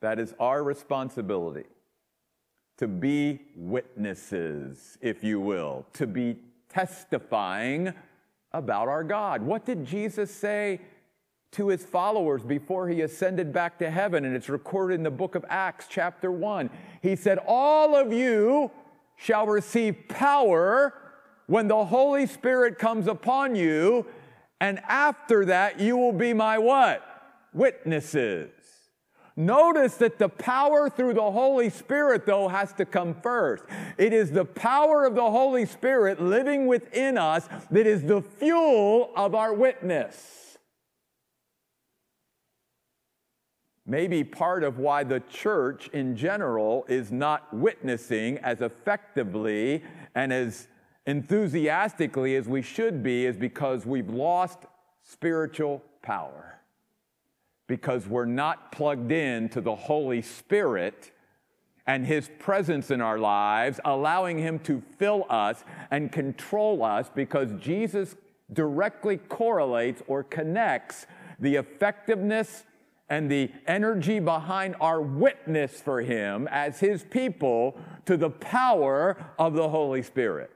That 0.00 0.18
is 0.18 0.34
our 0.38 0.62
responsibility 0.62 1.64
to 2.78 2.86
be 2.86 3.40
witnesses, 3.56 4.96
if 5.00 5.24
you 5.24 5.40
will, 5.40 5.84
to 5.94 6.06
be 6.06 6.36
testifying 6.68 7.92
about 8.52 8.88
our 8.88 9.02
God. 9.02 9.42
What 9.42 9.64
did 9.64 9.84
Jesus 9.84 10.30
say 10.30 10.80
to 11.52 11.68
his 11.68 11.84
followers 11.84 12.42
before 12.42 12.88
he 12.88 13.02
ascended 13.02 13.52
back 13.52 13.78
to 13.78 13.90
heaven? 13.90 14.24
And 14.24 14.36
it's 14.36 14.48
recorded 14.48 14.94
in 14.94 15.02
the 15.02 15.10
book 15.10 15.34
of 15.34 15.44
Acts, 15.48 15.86
chapter 15.88 16.30
1. 16.30 16.70
He 17.02 17.16
said, 17.16 17.38
All 17.46 17.96
of 17.96 18.12
you 18.12 18.70
shall 19.16 19.46
receive 19.46 19.96
power 20.08 20.94
when 21.46 21.66
the 21.66 21.84
Holy 21.86 22.26
Spirit 22.26 22.78
comes 22.78 23.08
upon 23.08 23.56
you, 23.56 24.06
and 24.60 24.78
after 24.86 25.44
that 25.46 25.80
you 25.80 25.96
will 25.96 26.12
be 26.12 26.32
my 26.32 26.58
what? 26.58 27.02
Witnesses. 27.52 28.50
Notice 29.38 29.94
that 29.98 30.18
the 30.18 30.28
power 30.28 30.90
through 30.90 31.14
the 31.14 31.30
Holy 31.30 31.70
Spirit, 31.70 32.26
though, 32.26 32.48
has 32.48 32.72
to 32.72 32.84
come 32.84 33.14
first. 33.14 33.62
It 33.96 34.12
is 34.12 34.32
the 34.32 34.44
power 34.44 35.04
of 35.04 35.14
the 35.14 35.30
Holy 35.30 35.64
Spirit 35.64 36.20
living 36.20 36.66
within 36.66 37.16
us 37.16 37.48
that 37.70 37.86
is 37.86 38.02
the 38.02 38.20
fuel 38.20 39.12
of 39.14 39.36
our 39.36 39.54
witness. 39.54 40.58
Maybe 43.86 44.24
part 44.24 44.64
of 44.64 44.78
why 44.78 45.04
the 45.04 45.20
church 45.20 45.86
in 45.92 46.16
general 46.16 46.84
is 46.88 47.12
not 47.12 47.54
witnessing 47.54 48.38
as 48.38 48.60
effectively 48.60 49.84
and 50.16 50.32
as 50.32 50.66
enthusiastically 51.06 52.34
as 52.34 52.48
we 52.48 52.60
should 52.60 53.04
be 53.04 53.24
is 53.24 53.36
because 53.36 53.86
we've 53.86 54.10
lost 54.10 54.58
spiritual 55.00 55.84
power 56.02 56.57
because 57.68 58.08
we're 58.08 58.24
not 58.24 58.72
plugged 58.72 59.12
in 59.12 59.48
to 59.50 59.60
the 59.60 59.76
Holy 59.76 60.22
Spirit 60.22 61.12
and 61.86 62.04
His 62.04 62.28
presence 62.38 62.90
in 62.90 63.00
our 63.00 63.18
lives, 63.18 63.78
allowing 63.84 64.38
Him 64.38 64.58
to 64.60 64.82
fill 64.98 65.24
us 65.30 65.62
and 65.90 66.10
control 66.10 66.82
us 66.82 67.08
because 67.14 67.52
Jesus 67.60 68.16
directly 68.52 69.18
correlates 69.18 70.02
or 70.06 70.24
connects 70.24 71.06
the 71.38 71.56
effectiveness 71.56 72.64
and 73.10 73.30
the 73.30 73.50
energy 73.66 74.18
behind 74.18 74.74
our 74.80 75.00
witness 75.00 75.80
for 75.80 76.00
Him 76.00 76.48
as 76.50 76.80
His 76.80 77.04
people 77.04 77.78
to 78.06 78.16
the 78.16 78.30
power 78.30 79.16
of 79.38 79.54
the 79.54 79.68
Holy 79.68 80.02
Spirit. 80.02 80.50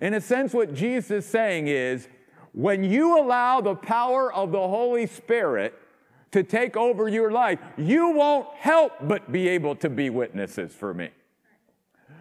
In 0.00 0.14
a 0.14 0.20
sense, 0.20 0.52
what 0.52 0.74
Jesus 0.74 1.10
is 1.10 1.26
saying 1.26 1.68
is 1.68 2.08
when 2.52 2.84
you 2.84 3.18
allow 3.18 3.60
the 3.60 3.74
power 3.74 4.32
of 4.32 4.52
the 4.52 4.68
Holy 4.68 5.06
Spirit 5.06 5.74
to 6.32 6.42
take 6.42 6.76
over 6.76 7.08
your 7.08 7.30
life, 7.30 7.58
you 7.76 8.10
won't 8.10 8.48
help 8.54 8.92
but 9.02 9.32
be 9.32 9.48
able 9.48 9.74
to 9.76 9.88
be 9.88 10.10
witnesses 10.10 10.72
for 10.72 10.92
me. 10.92 11.10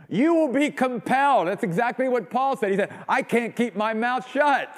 You 0.10 0.34
will 0.34 0.54
be 0.54 0.70
compelled. 0.70 1.48
That's 1.48 1.64
exactly 1.64 2.08
what 2.08 2.30
Paul 2.30 2.56
said. 2.56 2.72
He 2.72 2.78
said, 2.78 2.94
I 3.10 3.22
can't 3.22 3.56
keep 3.56 3.76
my 3.76 3.94
mouth 3.94 4.30
shut 4.30 4.70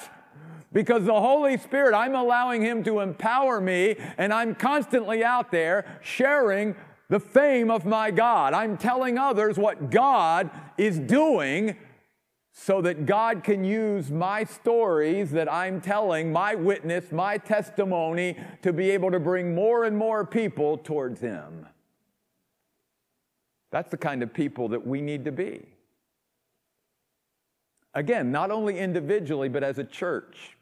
because 0.74 1.05
the 1.05 1.19
Holy 1.19 1.57
Spirit, 1.57 1.95
I'm 1.95 2.15
allowing 2.15 2.62
Him 2.62 2.83
to 2.83 3.00
empower 3.00 3.59
me, 3.62 3.95
and 4.17 4.33
I'm 4.33 4.55
constantly 4.55 5.24
out 5.24 5.51
there 5.51 6.00
sharing 6.01 6.75
the 7.09 7.19
fame 7.19 7.71
of 7.71 7.86
my 7.86 8.12
God. 8.12 8.53
I'm 8.53 8.77
telling 8.77 9.17
others 9.17 9.57
what 9.57 9.89
God 9.89 10.50
is 10.77 11.00
doing 11.00 11.75
so 12.62 12.82
that 12.82 13.06
God 13.06 13.42
can 13.42 13.63
use 13.63 14.12
my 14.12 14.44
stories 14.44 15.32
that 15.32 15.50
I'm 15.50 15.80
telling, 15.80 16.34
my 16.34 16.56
witness, 16.56 17.10
my 17.10 17.38
testimony, 17.38 18.36
to 18.63 18.74
be 18.74 18.89
able 18.89 19.12
to 19.12 19.20
bring 19.20 19.56
more 19.56 19.86
and 19.86 19.98
more 19.98 20.25
people 20.25 20.78
towards 20.78 21.22
Him. 21.22 21.66
That's 23.72 23.89
the 23.89 23.98
kind 23.98 24.22
of 24.22 24.34
people 24.34 24.68
that 24.70 24.86
we 24.86 25.00
need 25.00 25.24
to 25.24 25.32
be. 25.32 25.68
Again, 27.94 28.30
not 28.30 28.51
only 28.51 28.78
individually, 28.78 29.48
but 29.48 29.63
as 29.63 29.80
a 29.80 29.86
church. 29.86 30.58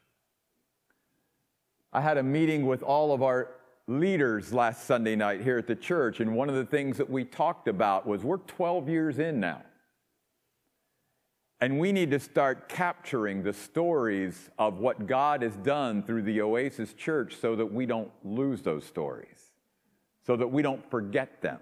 I 1.92 2.00
had 2.00 2.16
a 2.16 2.22
meeting 2.22 2.64
with 2.66 2.84
all 2.84 3.12
of 3.12 3.24
our 3.24 3.48
leaders 3.88 4.52
last 4.52 4.84
Sunday 4.84 5.16
night 5.16 5.40
here 5.40 5.58
at 5.58 5.66
the 5.66 5.74
church, 5.74 6.20
and 6.20 6.36
one 6.36 6.48
of 6.48 6.54
the 6.54 6.66
things 6.66 6.96
that 6.98 7.10
we 7.10 7.24
talked 7.24 7.66
about 7.66 8.06
was 8.06 8.22
we're 8.22 8.36
12 8.36 8.88
years 8.88 9.18
in 9.18 9.40
now. 9.40 9.62
And 11.60 11.80
we 11.80 11.90
need 11.90 12.12
to 12.12 12.20
start 12.20 12.68
capturing 12.68 13.42
the 13.42 13.52
stories 13.52 14.48
of 14.58 14.78
what 14.78 15.06
God 15.06 15.42
has 15.42 15.56
done 15.56 16.04
through 16.04 16.22
the 16.22 16.40
Oasis 16.40 16.92
Church 16.94 17.34
so 17.40 17.56
that 17.56 17.66
we 17.66 17.84
don't 17.84 18.10
lose 18.24 18.62
those 18.62 18.84
stories, 18.84 19.50
so 20.24 20.36
that 20.36 20.46
we 20.46 20.62
don't 20.62 20.88
forget 20.88 21.42
them, 21.42 21.58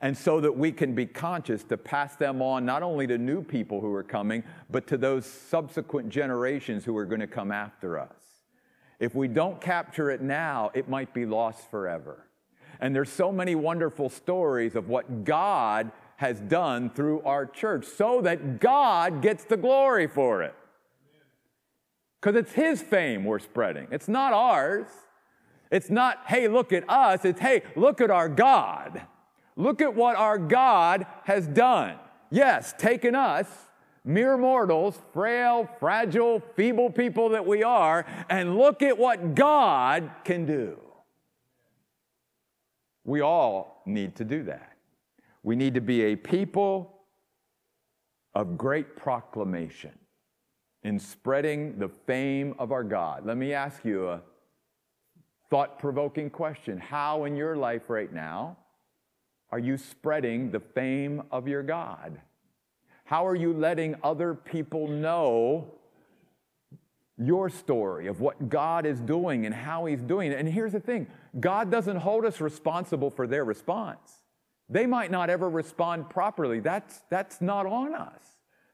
and 0.00 0.16
so 0.16 0.40
that 0.40 0.56
we 0.56 0.72
can 0.72 0.94
be 0.94 1.04
conscious 1.04 1.62
to 1.64 1.76
pass 1.76 2.16
them 2.16 2.40
on 2.40 2.64
not 2.64 2.82
only 2.82 3.06
to 3.06 3.18
new 3.18 3.42
people 3.42 3.80
who 3.82 3.92
are 3.92 4.02
coming, 4.02 4.42
but 4.70 4.86
to 4.86 4.96
those 4.96 5.26
subsequent 5.26 6.08
generations 6.08 6.86
who 6.86 6.96
are 6.96 7.04
going 7.04 7.20
to 7.20 7.26
come 7.26 7.52
after 7.52 7.98
us. 7.98 8.14
If 8.98 9.14
we 9.14 9.28
don't 9.28 9.60
capture 9.60 10.10
it 10.10 10.22
now, 10.22 10.70
it 10.72 10.88
might 10.88 11.12
be 11.12 11.26
lost 11.26 11.70
forever. 11.70 12.26
And 12.80 12.94
there's 12.94 13.10
so 13.10 13.30
many 13.30 13.54
wonderful 13.54 14.08
stories 14.08 14.76
of 14.76 14.88
what 14.88 15.24
God 15.24 15.92
has 16.16 16.40
done 16.40 16.90
through 16.90 17.22
our 17.22 17.46
church 17.46 17.84
so 17.84 18.20
that 18.22 18.60
God 18.60 19.22
gets 19.22 19.44
the 19.44 19.56
glory 19.56 20.06
for 20.06 20.42
it. 20.42 20.54
Because 22.20 22.36
it's 22.36 22.52
His 22.52 22.82
fame 22.82 23.24
we're 23.24 23.38
spreading, 23.38 23.88
it's 23.90 24.08
not 24.08 24.32
ours. 24.32 24.86
It's 25.70 25.90
not, 25.90 26.20
hey, 26.26 26.48
look 26.48 26.72
at 26.72 26.88
us. 26.88 27.24
It's, 27.24 27.40
hey, 27.40 27.62
look 27.74 28.00
at 28.00 28.10
our 28.10 28.28
God. 28.28 29.02
Look 29.56 29.80
at 29.80 29.94
what 29.94 30.16
our 30.16 30.38
God 30.38 31.06
has 31.24 31.46
done. 31.46 31.96
Yes, 32.30 32.74
taken 32.78 33.14
us, 33.14 33.48
mere 34.04 34.36
mortals, 34.36 34.98
frail, 35.12 35.68
fragile, 35.80 36.40
feeble 36.54 36.90
people 36.90 37.30
that 37.30 37.46
we 37.46 37.62
are, 37.62 38.06
and 38.28 38.56
look 38.56 38.82
at 38.82 38.96
what 38.96 39.34
God 39.34 40.10
can 40.24 40.46
do. 40.46 40.78
We 43.04 43.20
all 43.20 43.82
need 43.86 44.16
to 44.16 44.24
do 44.24 44.44
that. 44.44 44.75
We 45.46 45.54
need 45.54 45.74
to 45.74 45.80
be 45.80 46.02
a 46.06 46.16
people 46.16 46.92
of 48.34 48.58
great 48.58 48.96
proclamation 48.96 49.92
in 50.82 50.98
spreading 50.98 51.78
the 51.78 51.88
fame 51.88 52.56
of 52.58 52.72
our 52.72 52.82
God. 52.82 53.24
Let 53.24 53.36
me 53.36 53.52
ask 53.52 53.84
you 53.84 54.08
a 54.08 54.22
thought 55.48 55.78
provoking 55.78 56.30
question. 56.30 56.78
How 56.78 57.26
in 57.26 57.36
your 57.36 57.56
life 57.56 57.88
right 57.88 58.12
now 58.12 58.56
are 59.52 59.60
you 59.60 59.76
spreading 59.76 60.50
the 60.50 60.58
fame 60.58 61.22
of 61.30 61.46
your 61.46 61.62
God? 61.62 62.20
How 63.04 63.24
are 63.24 63.36
you 63.36 63.52
letting 63.52 63.94
other 64.02 64.34
people 64.34 64.88
know 64.88 65.70
your 67.16 67.50
story 67.50 68.08
of 68.08 68.20
what 68.20 68.48
God 68.48 68.84
is 68.84 69.00
doing 69.00 69.46
and 69.46 69.54
how 69.54 69.84
He's 69.84 70.02
doing 70.02 70.32
it? 70.32 70.40
And 70.40 70.48
here's 70.48 70.72
the 70.72 70.80
thing 70.80 71.06
God 71.38 71.70
doesn't 71.70 71.98
hold 71.98 72.24
us 72.24 72.40
responsible 72.40 73.10
for 73.10 73.28
their 73.28 73.44
response. 73.44 74.25
They 74.68 74.86
might 74.86 75.10
not 75.10 75.30
ever 75.30 75.48
respond 75.48 76.10
properly. 76.10 76.60
That's, 76.60 77.02
that's 77.08 77.40
not 77.40 77.66
on 77.66 77.94
us. 77.94 78.22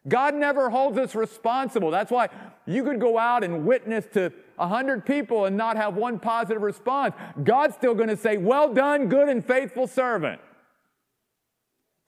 God 0.08 0.34
never 0.34 0.68
holds 0.68 0.99
us 0.99 1.14
responsible. 1.14 1.90
That's 1.90 2.11
why 2.11 2.28
you 2.66 2.82
could 2.82 2.99
go 2.99 3.18
out 3.18 3.44
and 3.44 3.64
witness 3.64 4.06
to 4.14 4.32
a 4.58 4.66
hundred 4.66 5.06
people 5.06 5.44
and 5.44 5.56
not 5.56 5.76
have 5.76 5.94
one 5.94 6.18
positive 6.18 6.62
response. 6.62 7.14
God's 7.44 7.76
still 7.76 7.94
going 7.94 8.08
to 8.08 8.16
say, 8.16 8.37
Well 8.37 8.72
done, 8.72 9.08
good 9.08 9.28
and 9.28 9.44
faithful 9.44 9.87
servant. 9.87 10.40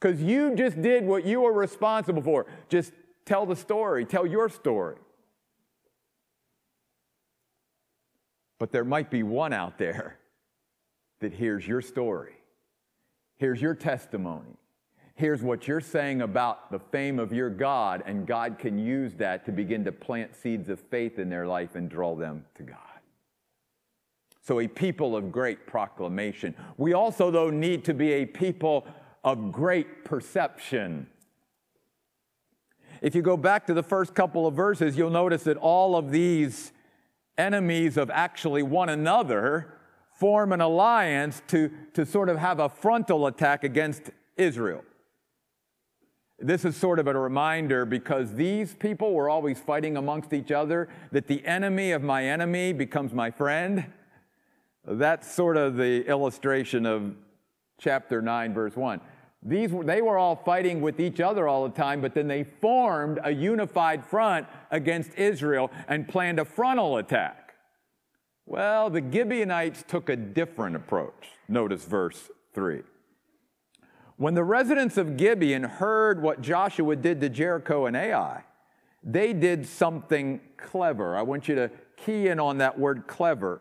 Because 0.01 0.21
you 0.21 0.57
just 0.57 0.81
did 0.83 1.07
what 1.07 1.25
you 1.25 1.43
were 1.43 1.53
responsible 1.53 2.23
for. 2.23 2.47
Just 2.69 2.93
tell 3.27 3.47
the 3.47 3.57
story, 3.57 4.05
tell 4.05 4.27
your 4.27 4.49
story. 4.49 4.97
But 8.59 8.73
there 8.73 8.85
might 8.85 9.11
be 9.11 9.23
one 9.23 9.53
out 9.53 9.79
there 9.79 10.19
that 11.21 11.33
hears 11.33 11.67
your 11.67 11.81
story 11.81 12.35
Hears 13.45 13.61
your 13.61 13.75
testimony. 13.75 14.57
Hears 15.17 15.43
what 15.43 15.69
you're 15.69 15.83
saying 15.83 16.23
about 16.23 16.73
the 16.73 16.79
fame 16.79 17.19
of 17.19 17.31
your 17.31 17.51
God, 17.51 18.03
and 18.07 18.27
God 18.27 18.59
can 18.59 18.79
use 18.79 19.13
that 19.17 19.45
to 19.45 19.53
begin 19.53 19.85
to 19.85 19.93
plant 19.93 20.35
seeds 20.35 20.71
of 20.71 20.81
faith 20.81 21.19
in 21.19 21.29
their 21.29 21.47
life 21.47 21.75
and 21.75 21.91
draw 21.91 22.15
them 22.15 22.47
to 22.55 22.63
God. 22.63 22.79
So, 24.41 24.61
a 24.61 24.67
people 24.67 25.15
of 25.15 25.31
great 25.31 25.67
proclamation. 25.67 26.55
We 26.79 26.95
also, 26.95 27.31
though, 27.31 27.51
need 27.51 27.85
to 27.85 27.93
be 27.93 28.13
a 28.13 28.25
people 28.25 28.87
of 29.23 29.53
great 29.53 30.07
perception. 30.07 31.07
If 33.03 33.15
you 33.15 33.21
go 33.21 33.37
back 33.37 33.67
to 33.67 33.75
the 33.75 33.83
first 33.83 34.15
couple 34.15 34.47
of 34.47 34.55
verses, 34.55 34.97
you'll 34.97 35.11
notice 35.11 35.43
that 35.43 35.59
all 35.59 35.97
of 35.97 36.11
these 36.11 36.73
enemies 37.37 37.99
of 37.99 38.09
actually 38.09 38.63
one 38.63 38.89
another 38.89 39.75
form 40.15 40.53
an 40.53 40.61
alliance 40.61 41.43
to, 41.49 41.71
to 41.93 42.07
sort 42.07 42.29
of 42.29 42.39
have 42.39 42.61
a 42.61 42.69
frontal 42.69 43.27
attack 43.27 43.65
against 43.65 44.11
Israel. 44.37 44.85
This 46.39 46.65
is 46.65 46.77
sort 46.77 46.99
of 46.99 47.07
a 47.07 47.19
reminder 47.19 47.85
because 47.85 48.35
these 48.35 48.75
people 48.75 49.13
were 49.15 49.29
always 49.29 49.61
fighting 49.61 49.97
amongst 49.97 50.33
each 50.33 50.51
other, 50.51 50.89
that 51.13 51.27
the 51.27 51.45
enemy 51.47 51.93
of 51.93 52.03
my 52.03 52.25
enemy 52.27 52.73
becomes 52.73 53.13
my 53.13 53.31
friend. 53.31 53.87
That's 54.87 55.33
sort 55.33 55.57
of 55.57 55.77
the 55.77 56.07
illustration 56.07 56.87
of 56.87 57.15
chapter 57.79 58.21
9, 58.21 58.53
verse 58.53 58.77
1. 58.77 59.01
These, 59.43 59.71
they 59.85 60.01
were 60.01 60.17
all 60.17 60.37
fighting 60.37 60.81
with 60.81 61.01
each 61.01 61.21
other 61.21 61.47
all 61.47 61.69
the 61.69 61.75
time, 61.75 62.01
but 62.01 62.15
then 62.15 62.29
they 62.29 62.45
formed 62.45 63.21
a 63.23 63.31
unified 63.31 64.05
front 64.05 64.47
against 64.71 65.15
Israel 65.17 65.71
and 65.87 66.09
planned 66.09 66.39
a 66.39 66.45
frontal 66.45 66.97
attack. 66.97 67.44
Well, 68.47 68.91
the 68.91 69.01
Gibeonites 69.01 69.85
took 69.87 70.09
a 70.09 70.17
different 70.17 70.77
approach. 70.77 71.31
Notice 71.49 71.85
verse 71.85 72.31
3. 72.53 72.83
When 74.17 74.35
the 74.35 74.45
residents 74.45 74.97
of 74.97 75.17
Gibeon 75.17 75.65
heard 75.65 76.23
what 76.23 76.41
Joshua 76.41 76.95
did 76.95 77.21
to 77.21 77.29
Jericho 77.29 77.87
and 77.87 77.97
Ai, 77.97 78.45
they 79.03 79.33
did 79.33 79.67
something 79.67 80.41
clever. 80.57 81.17
I 81.17 81.23
want 81.23 81.49
you 81.49 81.55
to 81.57 81.71
key 81.97 82.29
in 82.29 82.39
on 82.39 82.59
that 82.59 82.79
word 82.79 83.07
clever. 83.07 83.61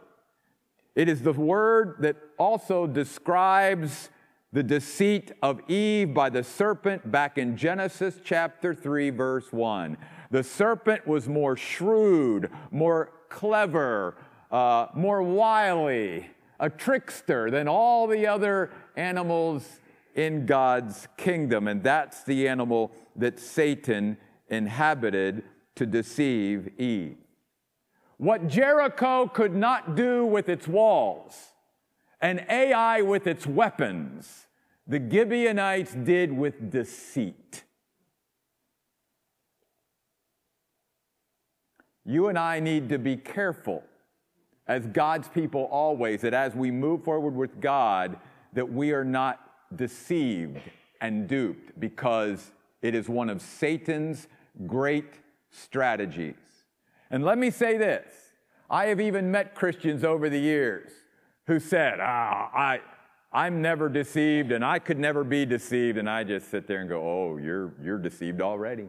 It 0.95 1.09
is 1.09 1.21
the 1.21 1.33
word 1.33 1.95
that 1.99 2.17
also 2.37 2.85
describes 2.85 4.09
the 4.51 4.61
deceit 4.61 5.31
of 5.41 5.59
Eve 5.67 6.13
by 6.13 6.29
the 6.29 6.43
serpent 6.43 7.11
back 7.11 7.39
in 7.39 7.57
Genesis 7.57 8.19
chapter 8.23 8.75
3, 8.75 9.09
verse 9.09 9.51
1. 9.51 9.97
The 10.29 10.43
serpent 10.43 11.07
was 11.07 11.27
more 11.27 11.57
shrewd, 11.57 12.51
more 12.69 13.11
clever, 13.29 14.15
uh, 14.53 14.87
more 14.93 15.23
wily, 15.23 16.29
a 16.59 16.69
trickster 16.69 17.49
than 17.49 17.67
all 17.67 18.05
the 18.05 18.27
other 18.27 18.71
animals 18.95 19.81
in 20.13 20.45
God's 20.45 21.07
kingdom. 21.17 21.67
And 21.67 21.81
that's 21.81 22.23
the 22.23 22.47
animal 22.47 22.91
that 23.15 23.39
Satan 23.39 24.15
inhabited 24.47 25.43
to 25.75 25.87
deceive 25.87 26.69
Eve. 26.79 27.17
What 28.17 28.47
Jericho 28.47 29.27
could 29.27 29.55
not 29.55 29.95
do 29.95 30.23
with 30.23 30.47
its 30.47 30.67
walls, 30.67 31.53
and 32.21 32.45
Ai 32.47 33.01
with 33.01 33.25
its 33.25 33.47
weapons, 33.47 34.45
the 34.85 34.99
Gibeonites 34.99 35.95
did 35.95 36.31
with 36.31 36.69
deceit. 36.69 37.63
You 42.05 42.27
and 42.27 42.37
I 42.37 42.59
need 42.59 42.89
to 42.89 42.99
be 42.99 43.17
careful 43.17 43.83
as 44.67 44.85
God's 44.87 45.27
people 45.27 45.63
always 45.71 46.21
that 46.21 46.33
as 46.33 46.55
we 46.55 46.71
move 46.71 47.03
forward 47.03 47.35
with 47.35 47.59
God 47.59 48.17
that 48.53 48.71
we 48.71 48.91
are 48.91 49.03
not 49.03 49.39
deceived 49.75 50.59
and 51.01 51.27
duped 51.27 51.79
because 51.79 52.51
it 52.81 52.95
is 52.95 53.09
one 53.09 53.29
of 53.29 53.41
Satan's 53.41 54.27
great 54.67 55.19
strategies. 55.49 56.35
And 57.09 57.23
let 57.23 57.37
me 57.37 57.49
say 57.49 57.77
this 57.77 58.11
I 58.69 58.85
have 58.85 59.01
even 59.01 59.31
met 59.31 59.55
Christians 59.55 60.03
over 60.03 60.29
the 60.29 60.39
years 60.39 60.91
who 61.47 61.59
said, 61.59 61.99
Ah, 62.01 62.49
I, 62.53 62.79
I'm 63.31 63.61
never 63.61 63.89
deceived 63.89 64.51
and 64.51 64.63
I 64.63 64.79
could 64.79 64.99
never 64.99 65.23
be 65.23 65.45
deceived. 65.45 65.97
And 65.97 66.09
I 66.09 66.23
just 66.23 66.49
sit 66.49 66.67
there 66.67 66.79
and 66.79 66.89
go, 66.89 67.01
Oh, 67.01 67.37
you're, 67.37 67.73
you're 67.83 67.97
deceived 67.97 68.41
already. 68.41 68.87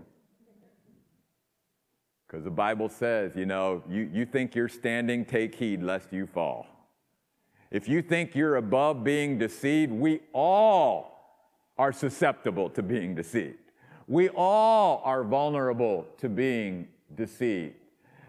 Because 2.35 2.45
the 2.47 2.50
Bible 2.50 2.88
says, 2.88 3.37
you 3.37 3.47
know, 3.47 3.81
you, 3.88 4.11
you 4.12 4.26
think 4.26 4.57
you're 4.57 4.69
standing, 4.69 5.25
take 5.25 5.55
heed 5.55 5.85
lest 5.85 6.12
you 6.12 6.26
fall. 6.26 6.67
If 7.71 7.88
you 7.88 8.03
think 8.03 8.35
you're 8.35 8.57
above 8.57 9.05
being 9.05 9.38
deceived, 9.38 9.93
we 9.93 10.19
all 10.33 11.38
are 11.79 11.93
susceptible 11.93 12.69
to 12.71 12.83
being 12.83 13.14
deceived. 13.14 13.71
We 14.09 14.31
all 14.31 15.00
are 15.05 15.23
vulnerable 15.23 16.09
to 16.19 16.29
being 16.29 16.88
deceived. 17.14 17.76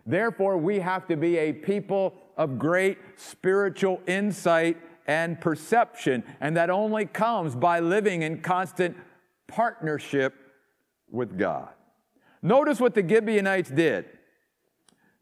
Therefore, 0.05 0.55
we 0.55 0.77
have 0.81 1.07
to 1.07 1.17
be 1.17 1.37
a 1.37 1.51
people 1.51 2.13
of 2.37 2.59
great 2.59 2.99
spiritual 3.15 4.01
insight 4.05 4.77
and 5.07 5.41
perception, 5.41 6.23
and 6.41 6.55
that 6.57 6.69
only 6.69 7.07
comes 7.07 7.55
by 7.55 7.79
living 7.79 8.21
in 8.21 8.41
constant 8.41 8.95
partnership 9.47 10.35
with 11.09 11.39
God. 11.39 11.69
Notice 12.45 12.79
what 12.79 12.93
the 12.93 13.01
Gibeonites 13.01 13.71
did. 13.71 14.05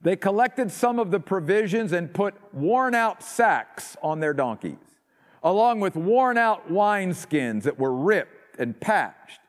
They 0.01 0.17
collected 0.17 0.69
some 0.69 0.99
of 0.99 1.09
the 1.09 1.21
provisions 1.21 1.93
and 1.93 2.13
put 2.13 2.33
worn 2.53 2.93
out 2.93 3.23
sacks 3.23 3.95
on 4.03 4.19
their 4.19 4.33
donkeys, 4.33 4.99
along 5.41 5.79
with 5.79 5.95
worn 5.95 6.37
out 6.37 6.69
wineskins 6.69 7.63
that 7.63 7.79
were 7.79 7.95
ripped 7.95 8.59
and 8.59 8.77
patched. 8.77 9.39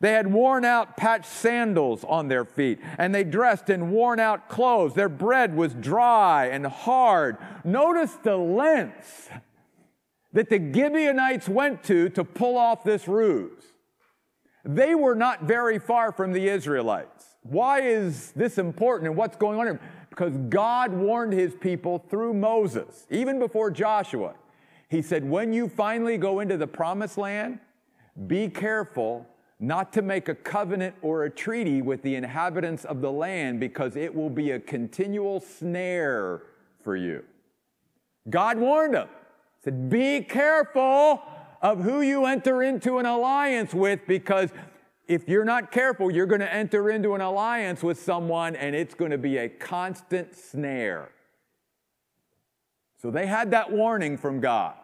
They 0.00 0.12
had 0.12 0.32
worn 0.32 0.64
out 0.64 0.96
patched 0.96 1.26
sandals 1.26 2.04
on 2.04 2.28
their 2.28 2.46
feet, 2.46 2.80
and 2.96 3.14
they 3.14 3.24
dressed 3.24 3.68
in 3.68 3.90
worn 3.90 4.18
out 4.18 4.48
clothes. 4.48 4.94
Their 4.94 5.10
bread 5.10 5.54
was 5.54 5.74
dry 5.74 6.46
and 6.46 6.66
hard. 6.66 7.36
Notice 7.64 8.14
the 8.22 8.38
lengths 8.38 9.28
that 10.32 10.48
the 10.48 10.56
Gibeonites 10.58 11.50
went 11.50 11.84
to 11.84 12.08
to 12.08 12.24
pull 12.24 12.56
off 12.56 12.82
this 12.82 13.06
ruse. 13.06 13.69
They 14.64 14.94
were 14.94 15.14
not 15.14 15.44
very 15.44 15.78
far 15.78 16.12
from 16.12 16.32
the 16.32 16.48
Israelites. 16.48 17.36
Why 17.42 17.80
is 17.80 18.32
this 18.32 18.58
important 18.58 19.08
and 19.08 19.16
what's 19.16 19.36
going 19.36 19.58
on 19.58 19.66
here? 19.66 19.80
Because 20.10 20.36
God 20.48 20.92
warned 20.92 21.32
his 21.32 21.54
people 21.54 21.98
through 22.10 22.34
Moses, 22.34 23.06
even 23.10 23.38
before 23.38 23.70
Joshua. 23.70 24.34
He 24.88 25.02
said, 25.02 25.24
When 25.24 25.52
you 25.52 25.68
finally 25.68 26.18
go 26.18 26.40
into 26.40 26.56
the 26.56 26.66
promised 26.66 27.16
land, 27.16 27.60
be 28.26 28.48
careful 28.48 29.26
not 29.60 29.92
to 29.92 30.02
make 30.02 30.28
a 30.28 30.34
covenant 30.34 30.94
or 31.00 31.24
a 31.24 31.30
treaty 31.30 31.80
with 31.80 32.02
the 32.02 32.14
inhabitants 32.14 32.84
of 32.84 33.00
the 33.00 33.12
land 33.12 33.60
because 33.60 33.94
it 33.94 34.14
will 34.14 34.30
be 34.30 34.50
a 34.50 34.60
continual 34.60 35.38
snare 35.40 36.42
for 36.82 36.96
you. 36.96 37.22
God 38.28 38.58
warned 38.58 38.94
them, 38.94 39.08
said, 39.62 39.88
Be 39.88 40.22
careful 40.22 41.22
of 41.60 41.82
who 41.82 42.00
you 42.00 42.26
enter 42.26 42.62
into 42.62 42.98
an 42.98 43.06
alliance 43.06 43.74
with 43.74 44.00
because 44.06 44.50
if 45.06 45.28
you're 45.28 45.44
not 45.44 45.72
careful, 45.72 46.10
you're 46.10 46.26
going 46.26 46.40
to 46.40 46.52
enter 46.52 46.90
into 46.90 47.14
an 47.14 47.20
alliance 47.20 47.82
with 47.82 48.00
someone 48.00 48.54
and 48.56 48.76
it's 48.76 48.94
going 48.94 49.10
to 49.10 49.18
be 49.18 49.38
a 49.38 49.48
constant 49.48 50.34
snare. 50.36 51.10
So 53.02 53.10
they 53.10 53.26
had 53.26 53.50
that 53.50 53.72
warning 53.72 54.16
from 54.16 54.40
God. 54.40 54.74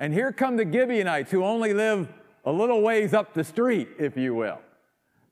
And 0.00 0.12
here 0.12 0.32
come 0.32 0.56
the 0.56 0.70
Gibeonites 0.70 1.30
who 1.30 1.44
only 1.44 1.72
live 1.72 2.08
a 2.44 2.52
little 2.52 2.82
ways 2.82 3.14
up 3.14 3.34
the 3.34 3.44
street, 3.44 3.88
if 3.98 4.16
you 4.16 4.34
will. 4.34 4.58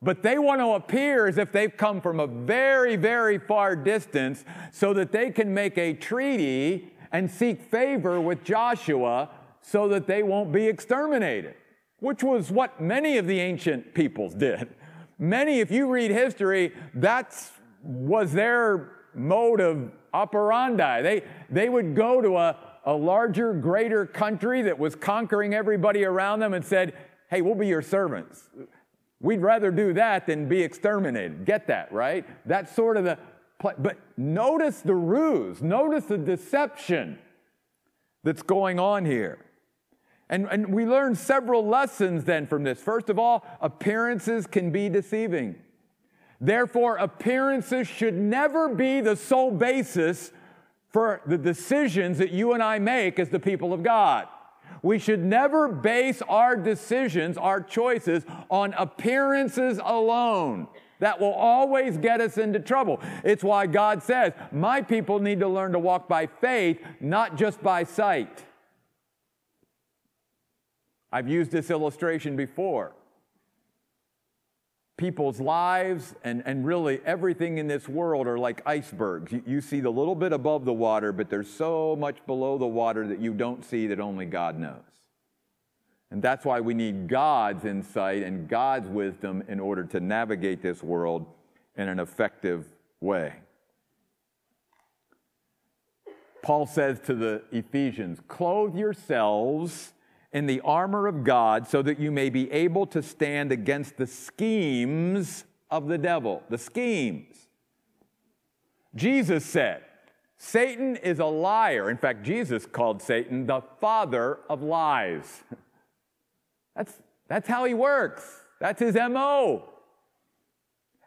But 0.00 0.22
they 0.22 0.38
want 0.38 0.60
to 0.60 0.72
appear 0.72 1.26
as 1.26 1.38
if 1.38 1.52
they've 1.52 1.76
come 1.76 2.00
from 2.00 2.20
a 2.20 2.26
very, 2.26 2.96
very 2.96 3.38
far 3.38 3.76
distance 3.76 4.44
so 4.70 4.92
that 4.94 5.12
they 5.12 5.30
can 5.30 5.52
make 5.52 5.78
a 5.78 5.92
treaty 5.92 6.92
and 7.10 7.30
seek 7.30 7.62
favor 7.62 8.20
with 8.20 8.42
Joshua 8.44 9.28
so 9.62 9.88
that 9.88 10.06
they 10.06 10.22
won't 10.22 10.52
be 10.52 10.66
exterminated 10.66 11.54
which 12.02 12.24
was 12.24 12.50
what 12.50 12.80
many 12.80 13.16
of 13.16 13.28
the 13.28 13.38
ancient 13.38 13.94
peoples 13.94 14.34
did. 14.34 14.74
Many, 15.20 15.60
if 15.60 15.70
you 15.70 15.88
read 15.88 16.10
history, 16.10 16.72
that 16.94 17.32
was 17.80 18.32
their 18.32 18.90
mode 19.14 19.60
of 19.60 19.92
operandi. 20.12 21.00
They, 21.02 21.22
they 21.48 21.68
would 21.68 21.94
go 21.94 22.20
to 22.20 22.38
a, 22.38 22.56
a 22.86 22.92
larger, 22.92 23.54
greater 23.54 24.04
country 24.04 24.62
that 24.62 24.76
was 24.76 24.96
conquering 24.96 25.54
everybody 25.54 26.04
around 26.04 26.40
them 26.40 26.54
and 26.54 26.64
said, 26.64 26.92
Hey, 27.30 27.40
we'll 27.40 27.54
be 27.54 27.68
your 27.68 27.82
servants. 27.82 28.48
We'd 29.20 29.40
rather 29.40 29.70
do 29.70 29.92
that 29.92 30.26
than 30.26 30.48
be 30.48 30.60
exterminated. 30.60 31.44
Get 31.44 31.68
that, 31.68 31.92
right? 31.92 32.26
That's 32.46 32.74
sort 32.74 32.96
of 32.96 33.04
the. 33.04 33.16
But 33.62 33.96
notice 34.16 34.80
the 34.80 34.96
ruse, 34.96 35.62
notice 35.62 36.06
the 36.06 36.18
deception 36.18 37.20
that's 38.24 38.42
going 38.42 38.80
on 38.80 39.04
here. 39.04 39.38
And, 40.28 40.46
and 40.50 40.72
we 40.72 40.86
learn 40.86 41.14
several 41.14 41.66
lessons 41.66 42.24
then 42.24 42.46
from 42.46 42.62
this. 42.62 42.80
First 42.80 43.10
of 43.10 43.18
all, 43.18 43.46
appearances 43.60 44.46
can 44.46 44.70
be 44.70 44.88
deceiving. 44.88 45.56
Therefore, 46.40 46.96
appearances 46.96 47.86
should 47.86 48.14
never 48.14 48.68
be 48.68 49.00
the 49.00 49.14
sole 49.14 49.50
basis 49.50 50.32
for 50.88 51.20
the 51.26 51.38
decisions 51.38 52.18
that 52.18 52.32
you 52.32 52.52
and 52.52 52.62
I 52.62 52.78
make 52.78 53.18
as 53.18 53.28
the 53.28 53.38
people 53.38 53.72
of 53.72 53.82
God. 53.82 54.26
We 54.82 54.98
should 54.98 55.24
never 55.24 55.68
base 55.68 56.20
our 56.22 56.56
decisions, 56.56 57.38
our 57.38 57.60
choices, 57.60 58.24
on 58.50 58.74
appearances 58.74 59.78
alone. 59.82 60.66
That 60.98 61.20
will 61.20 61.32
always 61.32 61.96
get 61.96 62.20
us 62.20 62.38
into 62.38 62.60
trouble. 62.60 63.00
It's 63.24 63.42
why 63.42 63.66
God 63.66 64.02
says, 64.02 64.32
My 64.50 64.82
people 64.82 65.18
need 65.18 65.40
to 65.40 65.48
learn 65.48 65.72
to 65.72 65.78
walk 65.78 66.08
by 66.08 66.26
faith, 66.26 66.80
not 67.00 67.36
just 67.36 67.62
by 67.62 67.84
sight. 67.84 68.44
I've 71.12 71.28
used 71.28 71.50
this 71.50 71.70
illustration 71.70 72.36
before. 72.36 72.92
People's 74.96 75.40
lives 75.40 76.14
and, 76.24 76.42
and 76.46 76.64
really 76.64 77.00
everything 77.04 77.58
in 77.58 77.66
this 77.66 77.88
world 77.88 78.26
are 78.26 78.38
like 78.38 78.62
icebergs. 78.64 79.32
You, 79.32 79.42
you 79.46 79.60
see 79.60 79.80
the 79.80 79.90
little 79.90 80.14
bit 80.14 80.32
above 80.32 80.64
the 80.64 80.72
water, 80.72 81.12
but 81.12 81.28
there's 81.28 81.50
so 81.50 81.96
much 81.96 82.24
below 82.26 82.56
the 82.56 82.66
water 82.66 83.06
that 83.08 83.18
you 83.18 83.34
don't 83.34 83.64
see 83.64 83.86
that 83.88 84.00
only 84.00 84.26
God 84.26 84.58
knows. 84.58 84.80
And 86.10 86.22
that's 86.22 86.44
why 86.44 86.60
we 86.60 86.74
need 86.74 87.08
God's 87.08 87.64
insight 87.64 88.22
and 88.22 88.48
God's 88.48 88.88
wisdom 88.88 89.42
in 89.48 89.58
order 89.58 89.84
to 89.84 90.00
navigate 90.00 90.62
this 90.62 90.82
world 90.82 91.26
in 91.76 91.88
an 91.88 91.98
effective 91.98 92.66
way. 93.00 93.34
Paul 96.42 96.66
says 96.66 97.00
to 97.06 97.14
the 97.14 97.42
Ephesians, 97.50 98.20
clothe 98.28 98.76
yourselves 98.76 99.94
in 100.32 100.46
the 100.46 100.60
armor 100.62 101.06
of 101.06 101.24
God 101.24 101.68
so 101.68 101.82
that 101.82 101.98
you 102.00 102.10
may 102.10 102.30
be 102.30 102.50
able 102.50 102.86
to 102.86 103.02
stand 103.02 103.52
against 103.52 103.96
the 103.96 104.06
schemes 104.06 105.44
of 105.70 105.88
the 105.88 105.98
devil. 105.98 106.42
The 106.48 106.58
schemes. 106.58 107.48
Jesus 108.94 109.44
said, 109.44 109.82
Satan 110.38 110.96
is 110.96 111.18
a 111.18 111.26
liar. 111.26 111.90
In 111.90 111.96
fact, 111.96 112.22
Jesus 112.22 112.66
called 112.66 113.02
Satan 113.02 113.46
the 113.46 113.62
father 113.80 114.38
of 114.48 114.62
lies. 114.62 115.42
That's, 116.74 116.94
that's 117.28 117.46
how 117.46 117.66
he 117.66 117.74
works, 117.74 118.24
that's 118.58 118.80
his 118.80 118.94
MO. 118.94 119.62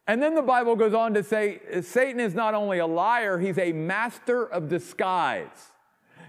And 0.05 0.21
then 0.21 0.35
the 0.35 0.43
Bible 0.43 0.75
goes 0.75 0.93
on 0.93 1.15
to 1.15 1.23
say 1.23 1.59
Satan 1.81 2.19
is 2.19 2.35
not 2.35 2.53
only 2.53 2.77
a 2.77 2.85
liar, 2.85 3.39
he's 3.39 3.57
a 3.57 3.71
master 3.71 4.45
of 4.45 4.69
disguise 4.69 5.71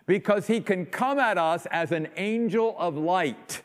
because 0.07 0.47
he 0.47 0.61
can 0.61 0.87
come 0.87 1.19
at 1.19 1.37
us 1.37 1.66
as 1.71 1.92
an 1.92 2.09
angel 2.16 2.77
of 2.79 2.97
light. 2.97 3.62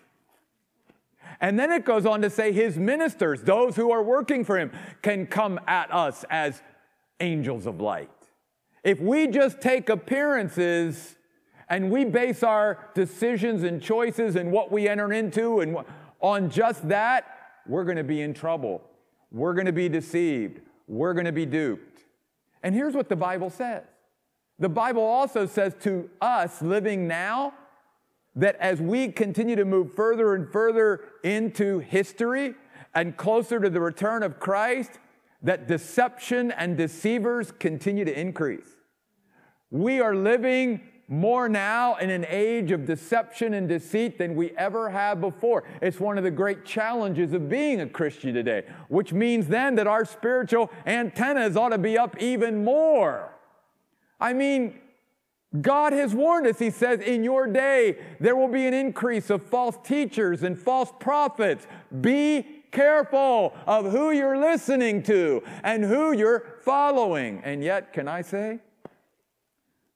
And 1.39 1.57
then 1.57 1.71
it 1.71 1.85
goes 1.85 2.05
on 2.05 2.21
to 2.21 2.29
say 2.29 2.51
his 2.51 2.77
ministers, 2.77 3.41
those 3.43 3.75
who 3.75 3.91
are 3.91 4.03
working 4.03 4.43
for 4.43 4.59
him, 4.59 4.71
can 5.01 5.25
come 5.25 5.59
at 5.67 5.91
us 5.91 6.25
as 6.29 6.61
angels 7.19 7.65
of 7.65 7.79
light. 7.79 8.09
If 8.83 8.99
we 8.99 9.27
just 9.27 9.61
take 9.61 9.89
appearances 9.89 11.15
and 11.69 11.91
we 11.91 12.05
base 12.05 12.43
our 12.43 12.89
decisions 12.93 13.63
and 13.63 13.81
choices 13.81 14.35
and 14.35 14.51
what 14.51 14.71
we 14.71 14.87
enter 14.87 15.13
into 15.13 15.61
and 15.61 15.77
on 16.19 16.49
just 16.49 16.87
that, 16.89 17.25
we're 17.67 17.85
going 17.85 17.97
to 17.97 18.03
be 18.03 18.21
in 18.21 18.33
trouble. 18.33 18.81
We're 19.31 19.53
going 19.53 19.67
to 19.67 19.71
be 19.71 19.89
deceived. 19.89 20.61
We're 20.87 21.13
going 21.13 21.25
to 21.25 21.31
be 21.31 21.45
duped. 21.45 22.03
And 22.63 22.75
here's 22.75 22.93
what 22.93 23.09
the 23.09 23.15
Bible 23.15 23.49
says 23.49 23.83
the 24.61 24.69
Bible 24.69 25.03
also 25.03 25.47
says 25.47 25.75
to 25.81 26.07
us 26.21 26.61
living 26.61 27.07
now 27.07 27.53
that 28.35 28.55
as 28.57 28.79
we 28.79 29.07
continue 29.07 29.55
to 29.55 29.65
move 29.65 29.93
further 29.93 30.35
and 30.35 30.47
further 30.51 31.01
into 31.23 31.79
history 31.79 32.53
and 32.93 33.17
closer 33.17 33.59
to 33.59 33.71
the 33.71 33.81
return 33.81 34.21
of 34.21 34.39
Christ, 34.39 34.91
that 35.41 35.67
deception 35.67 36.51
and 36.51 36.77
deceivers 36.77 37.51
continue 37.51 38.05
to 38.05 38.19
increase. 38.19 38.67
We 39.71 39.99
are 39.99 40.15
living 40.15 40.81
more 41.07 41.49
now 41.49 41.95
in 41.95 42.11
an 42.11 42.27
age 42.29 42.69
of 42.71 42.85
deception 42.85 43.55
and 43.55 43.67
deceit 43.67 44.19
than 44.19 44.35
we 44.35 44.51
ever 44.51 44.91
have 44.91 45.19
before. 45.19 45.63
It's 45.81 45.99
one 45.99 46.19
of 46.19 46.23
the 46.23 46.31
great 46.31 46.65
challenges 46.65 47.33
of 47.33 47.49
being 47.49 47.81
a 47.81 47.87
Christian 47.87 48.35
today, 48.35 48.65
which 48.89 49.11
means 49.11 49.47
then 49.47 49.73
that 49.75 49.87
our 49.87 50.05
spiritual 50.05 50.69
antennas 50.85 51.57
ought 51.57 51.69
to 51.69 51.79
be 51.79 51.97
up 51.97 52.21
even 52.21 52.63
more. 52.63 53.30
I 54.21 54.33
mean, 54.33 54.79
God 55.59 55.91
has 55.91 56.13
warned 56.13 56.47
us. 56.47 56.59
He 56.59 56.69
says, 56.69 57.01
In 57.01 57.23
your 57.23 57.47
day, 57.47 57.97
there 58.19 58.35
will 58.35 58.47
be 58.47 58.65
an 58.65 58.73
increase 58.73 59.29
of 59.29 59.43
false 59.43 59.77
teachers 59.83 60.43
and 60.43 60.57
false 60.57 60.93
prophets. 60.99 61.67
Be 61.99 62.45
careful 62.71 63.53
of 63.67 63.91
who 63.91 64.11
you're 64.11 64.37
listening 64.37 65.03
to 65.03 65.43
and 65.63 65.83
who 65.83 66.13
you're 66.13 66.59
following. 66.63 67.41
And 67.43 67.61
yet, 67.61 67.91
can 67.91 68.07
I 68.07 68.21
say, 68.21 68.59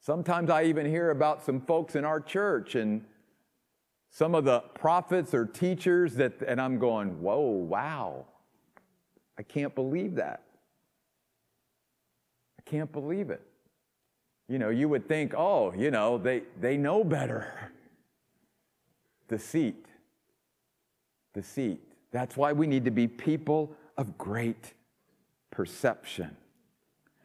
Sometimes 0.01 0.51
I 0.51 0.65
even 0.65 0.85
hear 0.85 1.09
about 1.09 1.41
some 1.43 1.59
folks 1.59 1.95
in 1.95 2.05
our 2.05 2.19
church 2.19 2.75
and 2.75 3.03
some 4.11 4.35
of 4.35 4.45
the 4.45 4.59
prophets 4.59 5.33
or 5.33 5.45
teachers 5.45 6.13
that, 6.15 6.43
and 6.47 6.61
I'm 6.61 6.77
going, 6.77 7.21
whoa, 7.21 7.39
wow. 7.39 8.25
I 9.37 9.41
can't 9.41 9.73
believe 9.73 10.15
that. 10.15 10.43
I 12.59 12.69
can't 12.69 12.91
believe 12.91 13.31
it. 13.31 13.41
You 14.47 14.59
know, 14.59 14.69
you 14.69 14.87
would 14.89 15.07
think, 15.07 15.33
oh, 15.35 15.73
you 15.73 15.91
know, 15.91 16.17
they, 16.17 16.43
they 16.59 16.77
know 16.77 17.03
better. 17.03 17.71
Deceit. 19.27 19.85
Deceit. 21.33 21.81
That's 22.11 22.37
why 22.37 22.53
we 22.53 22.67
need 22.67 22.85
to 22.85 22.91
be 22.91 23.07
people 23.07 23.75
of 23.97 24.17
great 24.17 24.73
perception. 25.51 26.37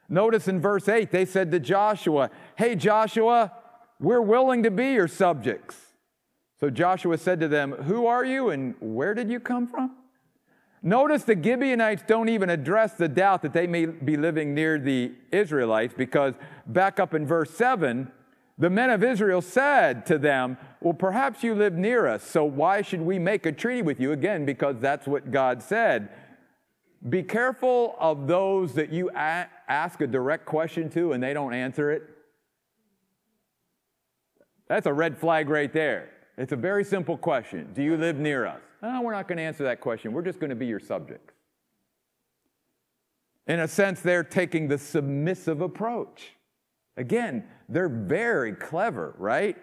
Notice 0.09 0.49
in 0.49 0.61
verse 0.61 0.89
8, 0.89 1.11
they 1.11 1.25
said 1.25 1.53
to 1.53 1.61
Joshua, 1.61 2.31
Hey, 2.57 2.75
Joshua, 2.75 3.53
we're 4.01 4.23
willing 4.23 4.63
to 4.63 4.71
be 4.71 4.93
your 4.93 5.07
subjects. 5.07 5.77
So 6.59 6.71
Joshua 6.71 7.19
said 7.19 7.39
to 7.41 7.49
them, 7.49 7.73
Who 7.73 8.07
are 8.07 8.25
you 8.25 8.51
and 8.51 8.75
where 8.81 9.15
did 9.15 9.31
you 9.31 9.41
come 9.41 9.67
from? 9.67 9.95
Notice 10.83 11.25
the 11.25 11.40
Gibeonites 11.40 12.03
don't 12.07 12.31
even 12.31 12.49
address 12.49 12.95
the 12.95 13.09
doubt 13.09 13.43
that 13.43 13.53
they 13.53 13.66
may 13.66 13.85
be 13.87 14.16
living 14.16 14.55
near 14.55 14.79
the 14.79 15.12
Israelites 15.31 15.93
because 15.97 16.35
back 16.66 16.99
up 16.99 17.12
in 17.12 17.27
verse 17.27 17.51
7, 17.51 18.11
the 18.57 18.71
men 18.71 18.90
of 18.90 19.05
Israel 19.05 19.43
said 19.43 20.07
to 20.07 20.19
them, 20.19 20.57
Well, 20.81 20.95
perhaps 20.95 21.43
you 21.43 21.55
live 21.55 21.75
near 21.75 22.07
us, 22.07 22.23
so 22.23 22.45
why 22.45 22.81
should 22.81 23.03
we 23.03 23.19
make 23.19 23.45
a 23.45 23.53
treaty 23.53 23.83
with 23.83 24.01
you? 24.01 24.12
Again, 24.12 24.47
because 24.47 24.77
that's 24.81 25.07
what 25.07 25.31
God 25.31 25.62
said. 25.62 26.09
Be 27.09 27.23
careful 27.23 27.97
of 27.99 28.27
those 28.27 28.75
that 28.75 28.90
you 28.90 29.11
a- 29.11 29.49
ask 29.69 30.01
a 30.01 30.07
direct 30.07 30.47
question 30.47 30.88
to 30.90 31.12
and 31.12 31.23
they 31.23 31.35
don't 31.35 31.55
answer 31.55 31.90
it. 31.90 32.03
That's 34.69 34.87
a 34.87 34.93
red 34.93 35.19
flag 35.19 35.49
right 35.49 35.73
there. 35.73 36.11
It's 36.38 36.53
a 36.53 36.57
very 36.57 36.85
simple 36.85 37.19
question 37.19 37.71
Do 37.75 37.83
you 37.83 37.97
live 37.97 38.16
near 38.16 38.47
us? 38.47 38.61
No, 38.83 39.03
we're 39.03 39.12
not 39.12 39.29
going 39.29 39.38
to 39.38 39.45
answer 39.45 39.64
that 39.64 39.81
question. 39.81 40.12
We're 40.12 40.23
just 40.23 40.40
going 40.40 40.51
to 40.51 40.57
be 40.57 40.66
your 40.66 40.81
subjects. 40.81 41.35
In 43.47 43.61
a 43.61 43.69
sense, 43.69 44.01
they're 44.01 44.25
taking 44.25 44.69
the 44.69 44.79
submissive 44.79 45.61
approach. 45.61 46.31
Again, 46.97 47.45
they're 47.69 47.88
very 47.88 48.53
clever, 48.53 49.14
right? 49.19 49.57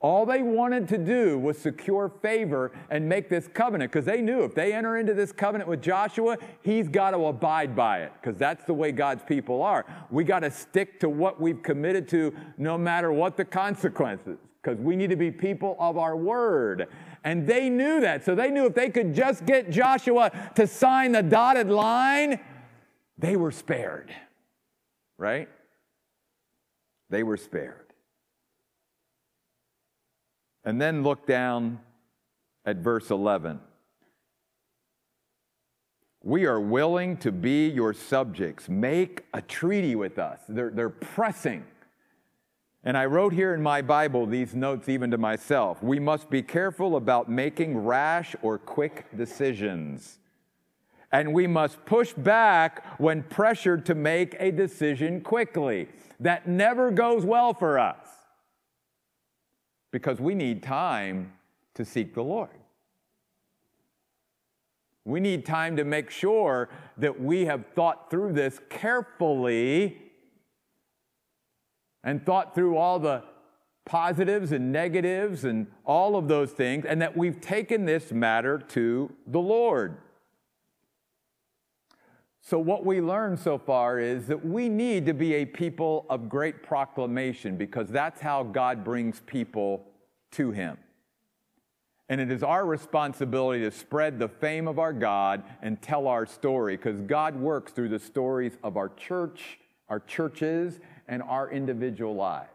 All 0.00 0.24
they 0.24 0.42
wanted 0.42 0.88
to 0.88 0.98
do 0.98 1.38
was 1.38 1.58
secure 1.58 2.08
favor 2.22 2.70
and 2.88 3.08
make 3.08 3.28
this 3.28 3.48
covenant 3.48 3.90
because 3.90 4.04
they 4.04 4.22
knew 4.22 4.44
if 4.44 4.54
they 4.54 4.72
enter 4.72 4.96
into 4.96 5.12
this 5.12 5.32
covenant 5.32 5.68
with 5.68 5.82
Joshua, 5.82 6.38
he's 6.62 6.88
got 6.88 7.10
to 7.10 7.26
abide 7.26 7.74
by 7.74 8.02
it 8.02 8.12
because 8.20 8.38
that's 8.38 8.64
the 8.64 8.74
way 8.74 8.92
God's 8.92 9.24
people 9.24 9.60
are. 9.60 9.84
We 10.10 10.22
got 10.22 10.40
to 10.40 10.52
stick 10.52 11.00
to 11.00 11.08
what 11.08 11.40
we've 11.40 11.62
committed 11.62 12.08
to 12.10 12.32
no 12.58 12.78
matter 12.78 13.12
what 13.12 13.36
the 13.36 13.44
consequences 13.44 14.38
because 14.62 14.78
we 14.80 14.96
need 14.96 15.10
to 15.10 15.16
be 15.16 15.30
people 15.30 15.76
of 15.80 15.98
our 15.98 16.16
word. 16.16 16.88
And 17.24 17.46
they 17.46 17.68
knew 17.68 18.00
that. 18.00 18.24
So 18.24 18.34
they 18.34 18.50
knew 18.50 18.66
if 18.66 18.74
they 18.74 18.90
could 18.90 19.14
just 19.14 19.44
get 19.44 19.70
Joshua 19.70 20.30
to 20.54 20.66
sign 20.66 21.12
the 21.12 21.22
dotted 21.22 21.68
line, 21.68 22.40
they 23.18 23.36
were 23.36 23.50
spared. 23.50 24.12
Right? 25.16 25.48
They 27.10 27.22
were 27.22 27.36
spared. 27.36 27.92
And 30.64 30.80
then 30.80 31.02
look 31.02 31.26
down 31.26 31.80
at 32.64 32.76
verse 32.76 33.10
11. 33.10 33.60
We 36.22 36.46
are 36.46 36.60
willing 36.60 37.16
to 37.18 37.32
be 37.32 37.68
your 37.68 37.94
subjects. 37.94 38.68
Make 38.68 39.24
a 39.32 39.40
treaty 39.40 39.94
with 39.94 40.18
us. 40.18 40.40
They're, 40.48 40.70
they're 40.70 40.90
pressing. 40.90 41.64
And 42.84 42.96
I 42.96 43.06
wrote 43.06 43.32
here 43.32 43.54
in 43.54 43.62
my 43.62 43.82
Bible 43.82 44.26
these 44.26 44.54
notes 44.54 44.88
even 44.88 45.10
to 45.10 45.18
myself. 45.18 45.82
We 45.82 45.98
must 45.98 46.30
be 46.30 46.42
careful 46.42 46.96
about 46.96 47.28
making 47.28 47.76
rash 47.78 48.36
or 48.40 48.58
quick 48.58 49.06
decisions. 49.16 50.18
And 51.10 51.32
we 51.32 51.46
must 51.46 51.84
push 51.86 52.12
back 52.12 53.00
when 53.00 53.22
pressured 53.24 53.86
to 53.86 53.94
make 53.94 54.36
a 54.38 54.50
decision 54.50 55.20
quickly. 55.20 55.88
That 56.20 56.46
never 56.46 56.90
goes 56.90 57.24
well 57.24 57.54
for 57.54 57.78
us 57.78 58.06
because 59.90 60.20
we 60.20 60.34
need 60.34 60.62
time 60.62 61.32
to 61.74 61.84
seek 61.84 62.14
the 62.14 62.22
Lord. 62.22 62.50
We 65.04 65.20
need 65.20 65.46
time 65.46 65.76
to 65.76 65.84
make 65.84 66.10
sure 66.10 66.68
that 66.98 67.18
we 67.18 67.46
have 67.46 67.64
thought 67.74 68.10
through 68.10 68.34
this 68.34 68.60
carefully 68.68 70.07
and 72.08 72.24
thought 72.24 72.54
through 72.54 72.74
all 72.74 72.98
the 72.98 73.22
positives 73.84 74.52
and 74.52 74.72
negatives 74.72 75.44
and 75.44 75.66
all 75.84 76.16
of 76.16 76.26
those 76.26 76.52
things, 76.52 76.86
and 76.86 77.02
that 77.02 77.14
we've 77.14 77.38
taken 77.38 77.84
this 77.84 78.12
matter 78.12 78.58
to 78.58 79.12
the 79.26 79.38
Lord. 79.38 79.98
So, 82.40 82.58
what 82.58 82.86
we 82.86 83.02
learned 83.02 83.38
so 83.38 83.58
far 83.58 83.98
is 83.98 84.26
that 84.28 84.42
we 84.42 84.70
need 84.70 85.04
to 85.04 85.12
be 85.12 85.34
a 85.34 85.44
people 85.44 86.06
of 86.08 86.30
great 86.30 86.62
proclamation 86.62 87.58
because 87.58 87.90
that's 87.90 88.22
how 88.22 88.42
God 88.42 88.84
brings 88.84 89.20
people 89.26 89.84
to 90.32 90.50
Him. 90.50 90.78
And 92.08 92.22
it 92.22 92.32
is 92.32 92.42
our 92.42 92.64
responsibility 92.64 93.64
to 93.64 93.70
spread 93.70 94.18
the 94.18 94.28
fame 94.28 94.66
of 94.66 94.78
our 94.78 94.94
God 94.94 95.42
and 95.60 95.82
tell 95.82 96.06
our 96.06 96.24
story 96.24 96.78
because 96.78 97.02
God 97.02 97.36
works 97.36 97.72
through 97.72 97.90
the 97.90 97.98
stories 97.98 98.56
of 98.64 98.78
our 98.78 98.88
church, 98.88 99.58
our 99.90 100.00
churches, 100.00 100.80
and 101.08 101.22
our 101.22 101.50
individual 101.50 102.14
lives. 102.14 102.50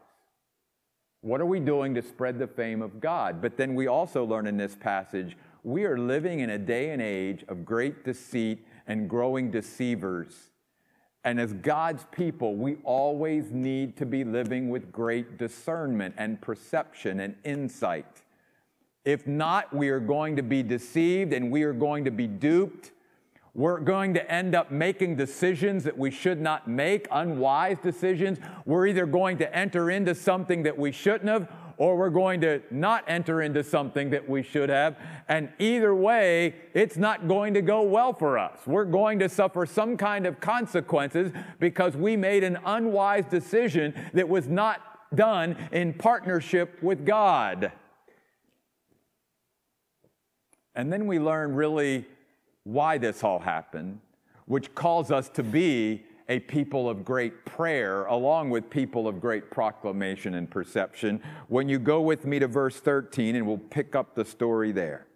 What 1.22 1.40
are 1.40 1.46
we 1.46 1.60
doing 1.60 1.94
to 1.94 2.02
spread 2.02 2.38
the 2.38 2.46
fame 2.46 2.82
of 2.82 3.00
God? 3.00 3.42
But 3.42 3.56
then 3.56 3.74
we 3.74 3.86
also 3.88 4.24
learn 4.24 4.46
in 4.46 4.56
this 4.56 4.76
passage 4.76 5.36
we 5.64 5.84
are 5.84 5.98
living 5.98 6.40
in 6.40 6.50
a 6.50 6.58
day 6.58 6.90
and 6.90 7.02
age 7.02 7.44
of 7.48 7.64
great 7.64 8.04
deceit 8.04 8.66
and 8.86 9.08
growing 9.10 9.50
deceivers. 9.50 10.50
And 11.24 11.40
as 11.40 11.54
God's 11.54 12.06
people, 12.12 12.54
we 12.56 12.76
always 12.84 13.50
need 13.50 13.96
to 13.96 14.06
be 14.06 14.24
living 14.24 14.68
with 14.68 14.92
great 14.92 15.38
discernment 15.38 16.14
and 16.18 16.40
perception 16.40 17.20
and 17.20 17.36
insight 17.44 18.22
If 19.04 19.26
not, 19.26 19.74
we 19.74 19.90
are 19.90 20.00
going 20.00 20.36
to 20.36 20.42
be 20.42 20.62
deceived 20.62 21.32
and 21.32 21.50
we 21.50 21.62
are 21.64 21.74
going 21.74 22.04
to 22.06 22.10
be 22.10 22.26
duped. 22.26 22.92
We're 23.56 23.78
going 23.78 24.14
to 24.14 24.30
end 24.30 24.56
up 24.56 24.72
making 24.72 25.14
decisions 25.14 25.84
that 25.84 25.96
we 25.96 26.10
should 26.10 26.40
not 26.40 26.66
make, 26.66 27.06
unwise 27.12 27.76
decisions. 27.80 28.38
We're 28.66 28.88
either 28.88 29.06
going 29.06 29.38
to 29.38 29.56
enter 29.56 29.92
into 29.92 30.12
something 30.14 30.64
that 30.64 30.76
we 30.76 30.90
shouldn't 30.90 31.30
have, 31.30 31.48
or 31.76 31.96
we're 31.96 32.10
going 32.10 32.40
to 32.40 32.62
not 32.72 33.04
enter 33.06 33.42
into 33.42 33.62
something 33.62 34.10
that 34.10 34.28
we 34.28 34.42
should 34.42 34.70
have. 34.70 34.96
And 35.28 35.50
either 35.60 35.94
way, 35.94 36.56
it's 36.72 36.96
not 36.96 37.28
going 37.28 37.54
to 37.54 37.62
go 37.62 37.82
well 37.82 38.12
for 38.12 38.38
us. 38.38 38.58
We're 38.66 38.84
going 38.84 39.20
to 39.20 39.28
suffer 39.28 39.66
some 39.66 39.96
kind 39.96 40.26
of 40.26 40.40
consequences 40.40 41.30
because 41.60 41.96
we 41.96 42.16
made 42.16 42.42
an 42.42 42.58
unwise 42.66 43.26
decision 43.26 43.94
that 44.14 44.28
was 44.28 44.48
not 44.48 44.80
done 45.14 45.56
in 45.70 45.94
partnership 45.94 46.82
with 46.82 47.06
God. 47.06 47.70
And 50.74 50.92
then 50.92 51.06
we 51.06 51.20
learn 51.20 51.54
really 51.54 52.04
why 52.64 52.98
this 52.98 53.22
all 53.22 53.38
happened, 53.38 54.00
which 54.46 54.74
calls 54.74 55.10
us 55.10 55.28
to 55.30 55.42
be 55.42 56.04
a 56.28 56.40
people 56.40 56.88
of 56.88 57.04
great 57.04 57.44
prayer, 57.44 58.06
along 58.06 58.48
with 58.50 58.70
people 58.70 59.06
of 59.06 59.20
great 59.20 59.50
proclamation 59.50 60.34
and 60.34 60.50
perception. 60.50 61.22
When 61.48 61.68
you 61.68 61.78
go 61.78 62.00
with 62.00 62.24
me 62.24 62.38
to 62.38 62.48
verse 62.48 62.80
13, 62.80 63.36
and 63.36 63.46
we'll 63.46 63.58
pick 63.58 63.94
up 63.94 64.14
the 64.14 64.24
story 64.24 64.72
there. 64.72 65.06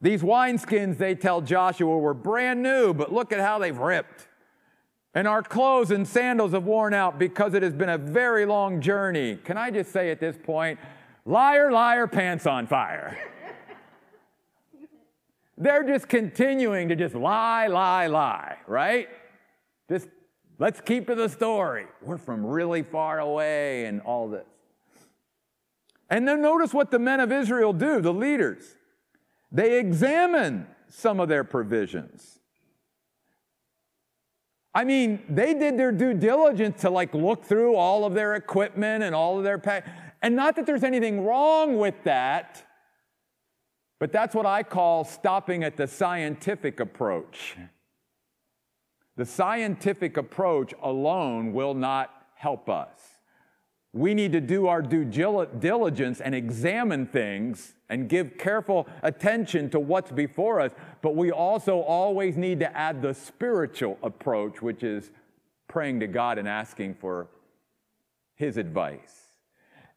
These 0.00 0.22
wineskins, 0.22 0.98
they 0.98 1.14
tell 1.14 1.40
Joshua, 1.42 1.96
were 1.98 2.14
brand 2.14 2.62
new, 2.62 2.94
but 2.94 3.12
look 3.12 3.32
at 3.32 3.40
how 3.40 3.58
they've 3.58 3.76
ripped. 3.76 4.28
And 5.14 5.28
our 5.28 5.42
clothes 5.42 5.90
and 5.90 6.08
sandals 6.08 6.52
have 6.52 6.64
worn 6.64 6.94
out 6.94 7.18
because 7.18 7.52
it 7.52 7.62
has 7.62 7.74
been 7.74 7.90
a 7.90 7.98
very 7.98 8.46
long 8.46 8.80
journey. 8.80 9.36
Can 9.44 9.58
I 9.58 9.70
just 9.70 9.92
say 9.92 10.10
at 10.10 10.20
this 10.20 10.36
point, 10.42 10.80
liar, 11.26 11.70
liar, 11.70 12.06
pants 12.06 12.46
on 12.46 12.66
fire. 12.66 13.18
They're 15.56 15.84
just 15.84 16.08
continuing 16.08 16.88
to 16.88 16.96
just 16.96 17.14
lie, 17.14 17.66
lie, 17.66 18.06
lie, 18.06 18.56
right? 18.66 19.08
Just 19.88 20.08
let's 20.58 20.80
keep 20.80 21.06
to 21.08 21.14
the 21.14 21.28
story. 21.28 21.86
We're 22.00 22.18
from 22.18 22.44
really 22.44 22.82
far 22.82 23.20
away 23.20 23.84
and 23.84 24.00
all 24.00 24.28
this. 24.28 24.46
And 26.08 26.26
then 26.26 26.42
notice 26.42 26.74
what 26.74 26.90
the 26.90 26.98
men 26.98 27.20
of 27.20 27.32
Israel 27.32 27.72
do, 27.72 28.00
the 28.00 28.12
leaders. 28.12 28.76
They 29.50 29.78
examine 29.78 30.66
some 30.88 31.20
of 31.20 31.28
their 31.28 31.44
provisions. 31.44 32.38
I 34.74 34.84
mean, 34.84 35.22
they 35.28 35.52
did 35.52 35.78
their 35.78 35.92
due 35.92 36.14
diligence 36.14 36.80
to 36.82 36.90
like 36.90 37.12
look 37.12 37.44
through 37.44 37.76
all 37.76 38.04
of 38.04 38.14
their 38.14 38.34
equipment 38.34 39.04
and 39.04 39.14
all 39.14 39.38
of 39.38 39.44
their 39.44 39.58
pack. 39.58 39.86
And 40.22 40.34
not 40.34 40.56
that 40.56 40.66
there's 40.66 40.84
anything 40.84 41.24
wrong 41.24 41.78
with 41.78 41.94
that, 42.04 42.64
but 44.02 44.10
that's 44.10 44.34
what 44.34 44.46
I 44.46 44.64
call 44.64 45.04
stopping 45.04 45.62
at 45.62 45.76
the 45.76 45.86
scientific 45.86 46.80
approach. 46.80 47.56
The 49.16 49.24
scientific 49.24 50.16
approach 50.16 50.74
alone 50.82 51.52
will 51.52 51.74
not 51.74 52.10
help 52.34 52.68
us. 52.68 52.98
We 53.92 54.12
need 54.14 54.32
to 54.32 54.40
do 54.40 54.66
our 54.66 54.82
due 54.82 55.04
diligence 55.04 56.20
and 56.20 56.34
examine 56.34 57.06
things 57.06 57.74
and 57.88 58.08
give 58.08 58.38
careful 58.38 58.88
attention 59.04 59.70
to 59.70 59.78
what's 59.78 60.10
before 60.10 60.58
us, 60.58 60.72
but 61.00 61.14
we 61.14 61.30
also 61.30 61.78
always 61.78 62.36
need 62.36 62.58
to 62.58 62.76
add 62.76 63.02
the 63.02 63.14
spiritual 63.14 63.98
approach, 64.02 64.60
which 64.60 64.82
is 64.82 65.12
praying 65.68 66.00
to 66.00 66.08
God 66.08 66.38
and 66.38 66.48
asking 66.48 66.96
for 66.96 67.28
His 68.34 68.56
advice. 68.56 69.28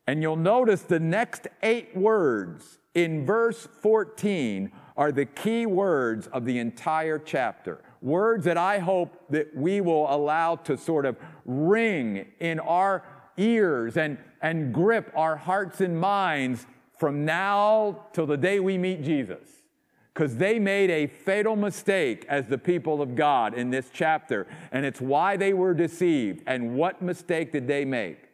And 0.05 0.21
you'll 0.21 0.35
notice 0.35 0.83
the 0.83 0.99
next 0.99 1.47
eight 1.63 1.97
words 1.97 2.77
in 2.95 3.25
verse 3.25 3.67
14 3.81 4.71
are 4.97 5.11
the 5.11 5.25
key 5.25 5.65
words 5.65 6.27
of 6.27 6.45
the 6.45 6.57
entire 6.57 7.19
chapter. 7.19 7.81
Words 8.01 8.45
that 8.45 8.57
I 8.57 8.79
hope 8.79 9.21
that 9.29 9.55
we 9.55 9.81
will 9.81 10.11
allow 10.13 10.55
to 10.55 10.77
sort 10.77 11.05
of 11.05 11.17
ring 11.45 12.25
in 12.39 12.59
our 12.59 13.03
ears 13.37 13.97
and, 13.97 14.17
and 14.41 14.73
grip 14.73 15.11
our 15.15 15.35
hearts 15.35 15.81
and 15.81 15.99
minds 15.99 16.65
from 16.97 17.25
now 17.25 18.05
till 18.13 18.25
the 18.25 18.37
day 18.37 18.59
we 18.61 18.77
meet 18.77 19.03
Jesus. 19.03 19.49
Because 20.13 20.37
they 20.37 20.59
made 20.59 20.89
a 20.89 21.07
fatal 21.07 21.57
mistake 21.57 22.25
as 22.29 22.47
the 22.47 22.57
people 22.57 23.01
of 23.01 23.15
God 23.15 23.53
in 23.53 23.69
this 23.69 23.89
chapter, 23.91 24.47
and 24.71 24.85
it's 24.85 25.01
why 25.01 25.35
they 25.35 25.51
were 25.51 25.73
deceived. 25.73 26.41
And 26.47 26.75
what 26.75 27.01
mistake 27.01 27.51
did 27.51 27.67
they 27.67 27.83
make? 27.83 28.29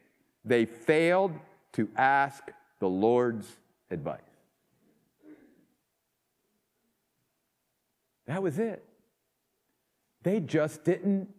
They 0.46 0.66
failed 0.66 1.34
to 1.74 1.90
ask 1.98 2.52
the 2.80 2.88
Lord's 2.88 3.58
advice. 3.90 4.31
That 8.28 8.44
was 8.44 8.60
it. 8.60 8.84
They 10.24 10.40
just 10.40 10.84
didn't 10.84 11.30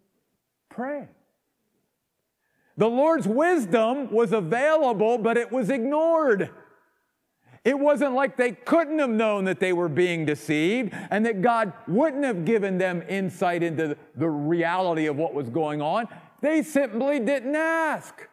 pray. 0.69 1.09
The 2.77 2.89
Lord's 2.89 3.29
wisdom 3.29 4.11
was 4.11 4.33
available, 4.33 5.19
but 5.19 5.37
it 5.37 5.53
was 5.53 5.71
ignored. 5.71 6.51
It 7.65 7.79
wasn't 7.79 8.15
like 8.15 8.37
they 8.37 8.53
couldn't 8.53 8.99
have 8.99 9.11
known 9.11 9.45
that 9.45 9.61
they 9.61 9.73
were 9.73 9.89
being 9.89 10.25
deceived 10.25 10.93
and 11.11 11.25
that 11.27 11.43
God 11.43 11.73
wouldn't 11.87 12.25
have 12.25 12.45
given 12.45 12.79
them 12.79 13.05
insight 13.09 13.63
into 13.63 13.97
the 14.17 14.29
reality 14.29 15.07
of 15.07 15.17
what 15.17 15.33
was 15.33 15.49
going 15.49 15.81
on. 15.81 16.09
They 16.41 16.63
simply 16.63 17.21
didn't 17.21 17.55
ask. 17.55 18.29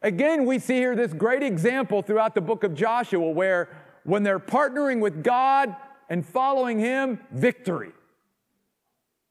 Again, 0.00 0.46
we 0.46 0.58
see 0.58 0.76
here 0.76 0.96
this 0.96 1.12
great 1.12 1.42
example 1.42 2.00
throughout 2.00 2.34
the 2.34 2.40
book 2.40 2.64
of 2.64 2.74
Joshua 2.74 3.30
where 3.30 3.68
when 4.04 4.22
they're 4.22 4.40
partnering 4.40 5.00
with 5.00 5.22
God 5.22 5.76
and 6.08 6.24
following 6.24 6.78
Him, 6.78 7.20
victory. 7.30 7.92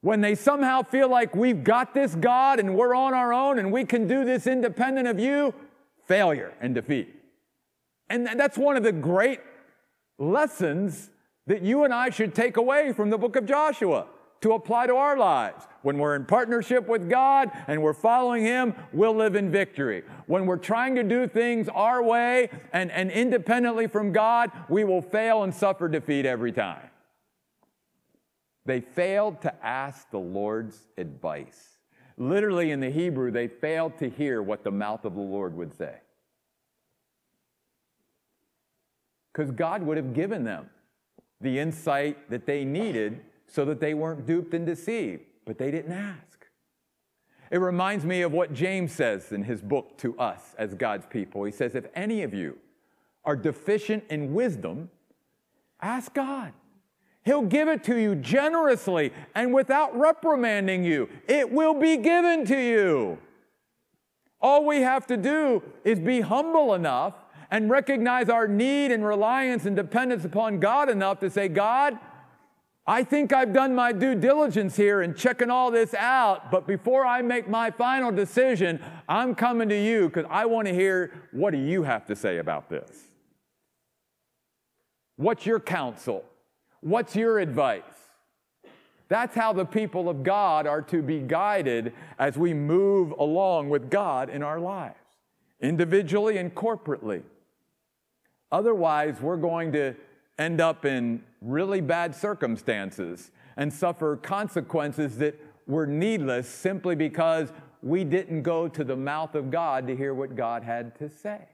When 0.02 0.22
they 0.22 0.36
somehow 0.36 0.84
feel 0.84 1.10
like 1.10 1.36
we've 1.36 1.64
got 1.64 1.94
this 1.94 2.14
God 2.16 2.60
and 2.60 2.76
we're 2.76 2.94
on 2.94 3.14
our 3.14 3.34
own 3.34 3.58
and 3.58 3.72
we 3.72 3.86
can 3.86 4.08
do 4.08 4.24
this 4.24 4.46
independent 4.46 5.08
of 5.08 5.20
you, 5.20 5.54
failure 6.08 6.54
and 6.62 6.76
defeat. 6.76 7.10
And 8.10 8.28
that's 8.40 8.58
one 8.58 8.78
of 8.78 8.84
the 8.84 8.92
great 8.92 9.40
lessons 10.20 11.10
that 11.48 11.64
you 11.64 11.84
and 11.84 11.94
I 11.94 12.12
should 12.12 12.36
take 12.36 12.58
away 12.58 12.94
from 12.94 13.10
the 13.10 13.18
book 13.18 13.36
of 13.36 13.46
Joshua 13.46 14.06
to 14.46 14.54
apply 14.54 14.86
to 14.86 14.96
our 14.96 15.18
lives. 15.18 15.66
When 15.82 15.98
we're 15.98 16.16
in 16.16 16.24
partnership 16.24 16.88
with 16.88 17.10
God 17.10 17.50
and 17.66 17.82
we're 17.82 17.94
following 17.94 18.44
Him, 18.44 18.76
we'll 18.94 19.16
live 19.16 19.36
in 19.36 19.50
victory. 19.50 20.04
When 20.28 20.46
we're 20.46 20.58
trying 20.58 20.94
to 20.96 21.04
do 21.04 21.28
things 21.28 21.68
our 21.68 22.04
way 22.04 22.52
and, 22.72 22.92
and 22.92 23.10
independently 23.10 23.88
from 23.88 24.12
God, 24.12 24.52
we 24.70 24.84
will 24.84 25.02
fail 25.02 25.42
and 25.42 25.52
suffer 25.52 25.88
defeat 25.88 26.28
every 26.28 26.52
time. 26.52 26.92
They 28.68 28.82
failed 28.82 29.42
to 29.42 29.66
ask 29.66 30.12
the 30.12 30.20
Lord's 30.20 30.78
advice. 30.96 31.80
Literally 32.16 32.70
in 32.70 32.82
the 32.82 32.92
Hebrew, 32.92 33.32
they 33.32 33.48
failed 33.48 33.98
to 33.98 34.12
hear 34.12 34.44
what 34.44 34.64
the 34.64 34.70
mouth 34.70 35.06
of 35.06 35.16
the 35.16 35.22
Lord 35.22 35.56
would 35.58 35.76
say. 35.76 35.96
Because 39.34 39.50
God 39.50 39.82
would 39.82 39.98
have 39.98 40.14
given 40.14 40.44
them 40.44 40.70
the 41.42 41.58
insight 41.58 42.30
that 42.30 42.46
they 42.46 42.64
needed 42.64 43.22
so 43.48 43.66
that 43.66 43.80
they 43.80 43.94
weren't 43.94 44.26
duped 44.26 44.54
and 44.54 44.66
deceived, 44.66 45.24
but 45.46 45.58
they 45.58 45.72
didn't 45.72 45.94
ask. 45.94 46.48
It 47.52 47.60
reminds 47.60 48.06
me 48.06 48.22
of 48.22 48.32
what 48.32 48.54
James 48.54 48.92
says 48.92 49.32
in 49.32 49.44
his 49.44 49.62
book 49.62 49.98
to 50.00 50.18
us 50.18 50.56
as 50.58 50.74
God's 50.74 51.06
people. 51.06 51.44
He 51.44 51.52
says, 51.52 51.76
If 51.76 51.86
any 51.96 52.24
of 52.24 52.34
you 52.34 52.58
are 53.24 53.36
deficient 53.36 54.04
in 54.10 54.34
wisdom, 54.34 54.90
ask 55.82 56.14
God. 56.14 56.54
He'll 57.24 57.42
give 57.42 57.68
it 57.68 57.84
to 57.86 57.98
you 57.98 58.16
generously 58.16 59.12
and 59.34 59.54
without 59.54 59.98
reprimanding 59.98 60.84
you. 60.84 61.10
It 61.28 61.52
will 61.52 61.74
be 61.74 61.98
given 61.98 62.46
to 62.46 62.58
you. 62.58 63.18
All 64.40 64.64
we 64.66 64.82
have 64.82 65.08
to 65.08 65.18
do 65.18 65.64
is 65.84 66.00
be 66.00 66.22
humble 66.22 66.76
enough 66.76 67.16
and 67.50 67.70
recognize 67.70 68.30
our 68.30 68.48
need 68.48 68.92
and 68.92 69.04
reliance 69.04 69.66
and 69.66 69.76
dependence 69.76 70.24
upon 70.24 70.60
God 70.60 70.90
enough 70.90 71.20
to 71.20 71.30
say, 71.30 71.48
God, 71.48 71.98
I 72.88 73.04
think 73.04 73.34
I've 73.34 73.52
done 73.52 73.74
my 73.74 73.92
due 73.92 74.14
diligence 74.14 74.76
here 74.76 75.02
in 75.02 75.16
checking 75.16 75.50
all 75.50 75.72
this 75.72 75.96
out, 75.96 76.52
but 76.52 76.68
before 76.68 77.04
I 77.04 77.24
make 77.24 77.50
my 77.50 77.72
final 77.72 78.12
decision, 78.12 78.80
I'm 79.10 79.34
coming 79.34 79.70
to 79.70 79.80
you 79.80 80.08
because 80.08 80.26
I 80.30 80.46
want 80.46 80.68
to 80.68 80.74
hear 80.74 81.12
what 81.32 81.52
do 81.52 81.58
you 81.58 81.82
have 81.82 82.06
to 82.06 82.16
say 82.16 82.38
about 82.38 82.70
this? 82.70 83.06
What's 85.16 85.48
your 85.48 85.60
counsel? 85.60 86.24
What's 86.82 87.16
your 87.16 87.40
advice? 87.40 87.84
That's 89.08 89.34
how 89.34 89.54
the 89.54 89.66
people 89.66 90.08
of 90.08 90.24
God 90.24 90.68
are 90.68 90.82
to 90.84 91.02
be 91.02 91.20
guided 91.20 91.94
as 92.20 92.38
we 92.38 92.54
move 92.54 93.12
along 93.18 93.70
with 93.70 93.90
God 93.90 94.30
in 94.30 94.44
our 94.44 94.60
lives, 94.60 94.96
individually 95.60 96.38
and 96.38 96.54
corporately. 96.54 97.24
Otherwise, 98.52 99.22
we're 99.22 99.38
going 99.38 99.72
to 99.74 99.96
end 100.38 100.62
up 100.62 100.86
in 100.86 101.24
really 101.46 101.82
bad 101.82 102.16
circumstances 102.16 103.32
and 103.58 103.72
suffer 103.72 104.18
consequences 104.18 105.18
that 105.18 105.40
were 105.68 105.86
needless 105.86 106.48
simply 106.48 106.96
because 106.96 107.54
we 107.82 108.04
didn't 108.04 108.42
go 108.42 108.68
to 108.68 108.84
the 108.84 108.96
mouth 108.96 109.36
of 109.36 109.52
God 109.52 109.88
to 109.88 109.96
hear 109.96 110.14
what 110.14 110.36
God 110.36 110.64
had 110.64 110.98
to 111.00 111.10
say. 111.10 111.48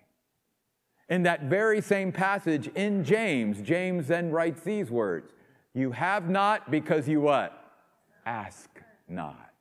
In 1.09 1.23
that 1.23 1.43
very 1.43 1.81
same 1.81 2.11
passage 2.11 2.69
in 2.69 3.03
James, 3.03 3.61
James 3.61 4.07
then 4.07 4.31
writes 4.31 4.61
these 4.61 4.89
words 4.89 5.33
You 5.73 5.91
have 5.91 6.29
not 6.29 6.71
because 6.71 7.07
you 7.07 7.19
what? 7.19 7.57
Ask 8.25 8.69
not. 9.09 9.51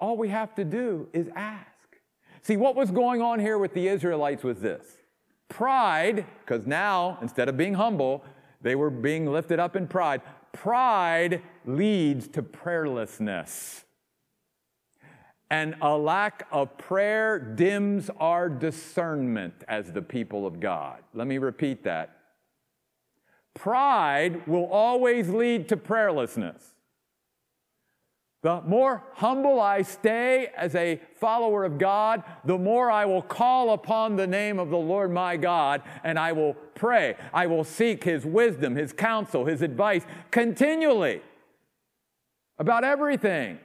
All 0.00 0.16
we 0.16 0.28
have 0.28 0.54
to 0.56 0.64
do 0.64 1.08
is 1.12 1.28
ask. 1.36 1.66
See, 2.42 2.56
what 2.56 2.74
was 2.74 2.90
going 2.90 3.22
on 3.22 3.38
here 3.38 3.56
with 3.56 3.72
the 3.72 3.88
Israelites 3.88 4.42
was 4.42 4.60
this 4.60 4.84
pride, 5.48 6.26
because 6.40 6.66
now, 6.66 7.18
instead 7.22 7.48
of 7.48 7.56
being 7.56 7.74
humble, 7.74 8.24
they 8.60 8.74
were 8.74 8.90
being 8.90 9.26
lifted 9.26 9.58
up 9.58 9.76
in 9.76 9.86
pride. 9.86 10.22
Pride 10.52 11.42
leads 11.64 12.28
to 12.28 12.42
prayerlessness. 12.42 13.84
And 15.50 15.76
a 15.80 15.96
lack 15.96 16.46
of 16.50 16.76
prayer 16.76 17.38
dims 17.38 18.10
our 18.18 18.48
discernment 18.48 19.54
as 19.68 19.92
the 19.92 20.02
people 20.02 20.46
of 20.46 20.58
God. 20.58 21.02
Let 21.14 21.26
me 21.26 21.38
repeat 21.38 21.84
that. 21.84 22.16
Pride 23.54 24.46
will 24.46 24.66
always 24.66 25.28
lead 25.28 25.68
to 25.68 25.76
prayerlessness. 25.76 26.74
The 28.46 28.60
more 28.60 29.02
humble 29.14 29.58
I 29.60 29.82
stay 29.82 30.52
as 30.56 30.76
a 30.76 31.00
follower 31.16 31.64
of 31.64 31.78
God, 31.78 32.22
the 32.44 32.56
more 32.56 32.92
I 32.92 33.04
will 33.04 33.20
call 33.20 33.72
upon 33.72 34.14
the 34.14 34.28
name 34.28 34.60
of 34.60 34.70
the 34.70 34.76
Lord 34.76 35.10
my 35.10 35.36
God 35.36 35.82
and 36.04 36.16
I 36.16 36.30
will 36.30 36.54
pray. 36.76 37.16
I 37.34 37.48
will 37.48 37.64
seek 37.64 38.04
His 38.04 38.24
wisdom, 38.24 38.76
His 38.76 38.92
counsel, 38.92 39.46
His 39.46 39.62
advice 39.62 40.04
continually 40.30 41.22
about 42.56 42.84
everything. 42.84 43.58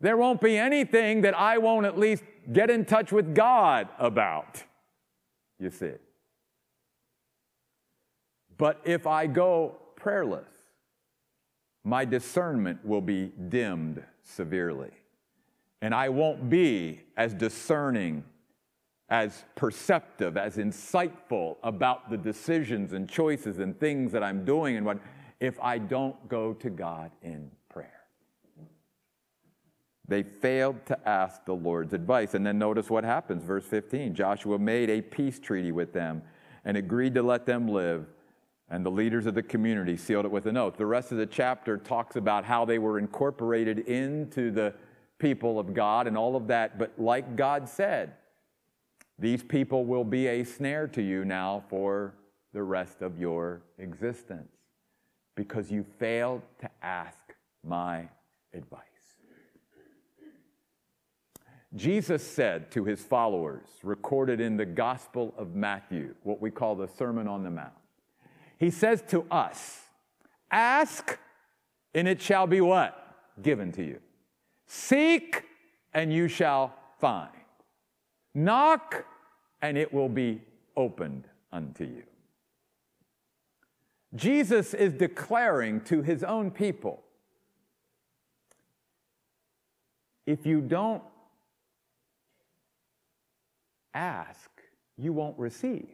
There 0.00 0.16
won't 0.16 0.40
be 0.40 0.56
anything 0.56 1.22
that 1.22 1.36
I 1.36 1.58
won't 1.58 1.86
at 1.86 1.98
least 1.98 2.22
get 2.52 2.70
in 2.70 2.84
touch 2.84 3.10
with 3.10 3.34
God 3.34 3.88
about. 3.98 4.62
You 5.58 5.70
see. 5.70 5.94
But 8.56 8.80
if 8.84 9.08
I 9.08 9.26
go 9.26 9.74
prayerless, 9.96 10.49
my 11.84 12.04
discernment 12.04 12.84
will 12.84 13.00
be 13.00 13.32
dimmed 13.48 14.02
severely. 14.22 14.90
And 15.82 15.94
I 15.94 16.10
won't 16.10 16.50
be 16.50 17.00
as 17.16 17.32
discerning, 17.32 18.24
as 19.08 19.44
perceptive, 19.56 20.36
as 20.36 20.56
insightful 20.56 21.56
about 21.62 22.10
the 22.10 22.18
decisions 22.18 22.92
and 22.92 23.08
choices 23.08 23.58
and 23.58 23.78
things 23.78 24.12
that 24.12 24.22
I'm 24.22 24.44
doing 24.44 24.76
and 24.76 24.84
what 24.84 24.98
if 25.40 25.58
I 25.60 25.78
don't 25.78 26.28
go 26.28 26.52
to 26.52 26.68
God 26.68 27.10
in 27.22 27.50
prayer. 27.70 28.00
They 30.06 30.22
failed 30.22 30.84
to 30.86 31.08
ask 31.08 31.44
the 31.46 31.54
Lord's 31.54 31.94
advice. 31.94 32.34
And 32.34 32.44
then 32.44 32.58
notice 32.58 32.90
what 32.90 33.04
happens, 33.04 33.42
verse 33.42 33.64
15. 33.64 34.14
Joshua 34.14 34.58
made 34.58 34.90
a 34.90 35.00
peace 35.00 35.38
treaty 35.38 35.72
with 35.72 35.94
them 35.94 36.22
and 36.64 36.76
agreed 36.76 37.14
to 37.14 37.22
let 37.22 37.46
them 37.46 37.68
live 37.68 38.06
and 38.70 38.86
the 38.86 38.90
leaders 38.90 39.26
of 39.26 39.34
the 39.34 39.42
community 39.42 39.96
sealed 39.96 40.24
it 40.24 40.30
with 40.30 40.46
an 40.46 40.56
oath. 40.56 40.76
The 40.76 40.86
rest 40.86 41.10
of 41.10 41.18
the 41.18 41.26
chapter 41.26 41.76
talks 41.76 42.16
about 42.16 42.44
how 42.44 42.64
they 42.64 42.78
were 42.78 42.98
incorporated 42.98 43.80
into 43.80 44.50
the 44.50 44.74
people 45.18 45.58
of 45.58 45.74
God 45.74 46.06
and 46.06 46.16
all 46.16 46.36
of 46.36 46.46
that. 46.46 46.78
But 46.78 46.92
like 46.96 47.36
God 47.36 47.68
said, 47.68 48.14
these 49.18 49.42
people 49.42 49.84
will 49.84 50.04
be 50.04 50.28
a 50.28 50.44
snare 50.44 50.86
to 50.88 51.02
you 51.02 51.24
now 51.24 51.64
for 51.68 52.14
the 52.52 52.62
rest 52.62 53.02
of 53.02 53.18
your 53.18 53.62
existence 53.78 54.52
because 55.34 55.70
you 55.70 55.84
failed 55.98 56.42
to 56.60 56.70
ask 56.82 57.18
my 57.66 58.08
advice. 58.54 58.80
Jesus 61.76 62.26
said 62.26 62.70
to 62.72 62.84
his 62.84 63.00
followers, 63.00 63.68
recorded 63.84 64.40
in 64.40 64.56
the 64.56 64.66
Gospel 64.66 65.32
of 65.38 65.54
Matthew, 65.54 66.14
what 66.24 66.40
we 66.40 66.50
call 66.50 66.74
the 66.74 66.88
Sermon 66.88 67.28
on 67.28 67.44
the 67.44 67.50
Mount, 67.50 67.72
he 68.60 68.70
says 68.70 69.02
to 69.08 69.24
us, 69.30 69.80
Ask, 70.50 71.18
and 71.94 72.06
it 72.06 72.20
shall 72.20 72.46
be 72.46 72.60
what? 72.60 73.16
Given 73.42 73.72
to 73.72 73.82
you. 73.82 74.00
Seek, 74.66 75.44
and 75.94 76.12
you 76.12 76.28
shall 76.28 76.74
find. 77.00 77.30
Knock, 78.34 79.04
and 79.62 79.78
it 79.78 79.92
will 79.92 80.10
be 80.10 80.42
opened 80.76 81.26
unto 81.50 81.84
you. 81.84 82.02
Jesus 84.14 84.74
is 84.74 84.92
declaring 84.92 85.80
to 85.82 86.02
his 86.02 86.22
own 86.22 86.50
people 86.50 87.02
if 90.26 90.44
you 90.44 90.60
don't 90.60 91.02
ask, 93.94 94.50
you 94.96 95.12
won't 95.12 95.38
receive. 95.38 95.88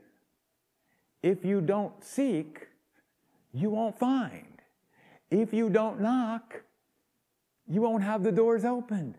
If 1.27 1.45
you 1.45 1.61
don't 1.61 2.05
seek, 2.05 2.69
you 3.53 3.71
won't 3.71 3.99
find. 3.99 4.63
If 5.29 5.53
you 5.53 5.69
don't 5.69 6.01
knock, 6.01 6.63
you 7.67 7.83
won't 7.83 8.05
have 8.05 8.23
the 8.23 8.31
doors 8.31 8.65
opened. 8.65 9.17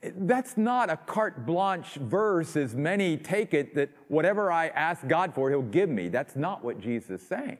That's 0.00 0.56
not 0.56 0.90
a 0.90 0.96
carte 0.96 1.44
blanche 1.44 1.94
verse 1.94 2.54
as 2.54 2.76
many 2.76 3.16
take 3.16 3.52
it 3.52 3.74
that 3.74 3.90
whatever 4.06 4.52
I 4.52 4.68
ask 4.68 5.04
God 5.08 5.34
for, 5.34 5.50
He'll 5.50 5.60
give 5.60 5.88
me. 5.88 6.08
That's 6.08 6.36
not 6.36 6.62
what 6.62 6.78
Jesus 6.78 7.20
is 7.20 7.26
saying. 7.26 7.58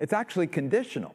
It's 0.00 0.12
actually 0.12 0.48
conditional. 0.48 1.14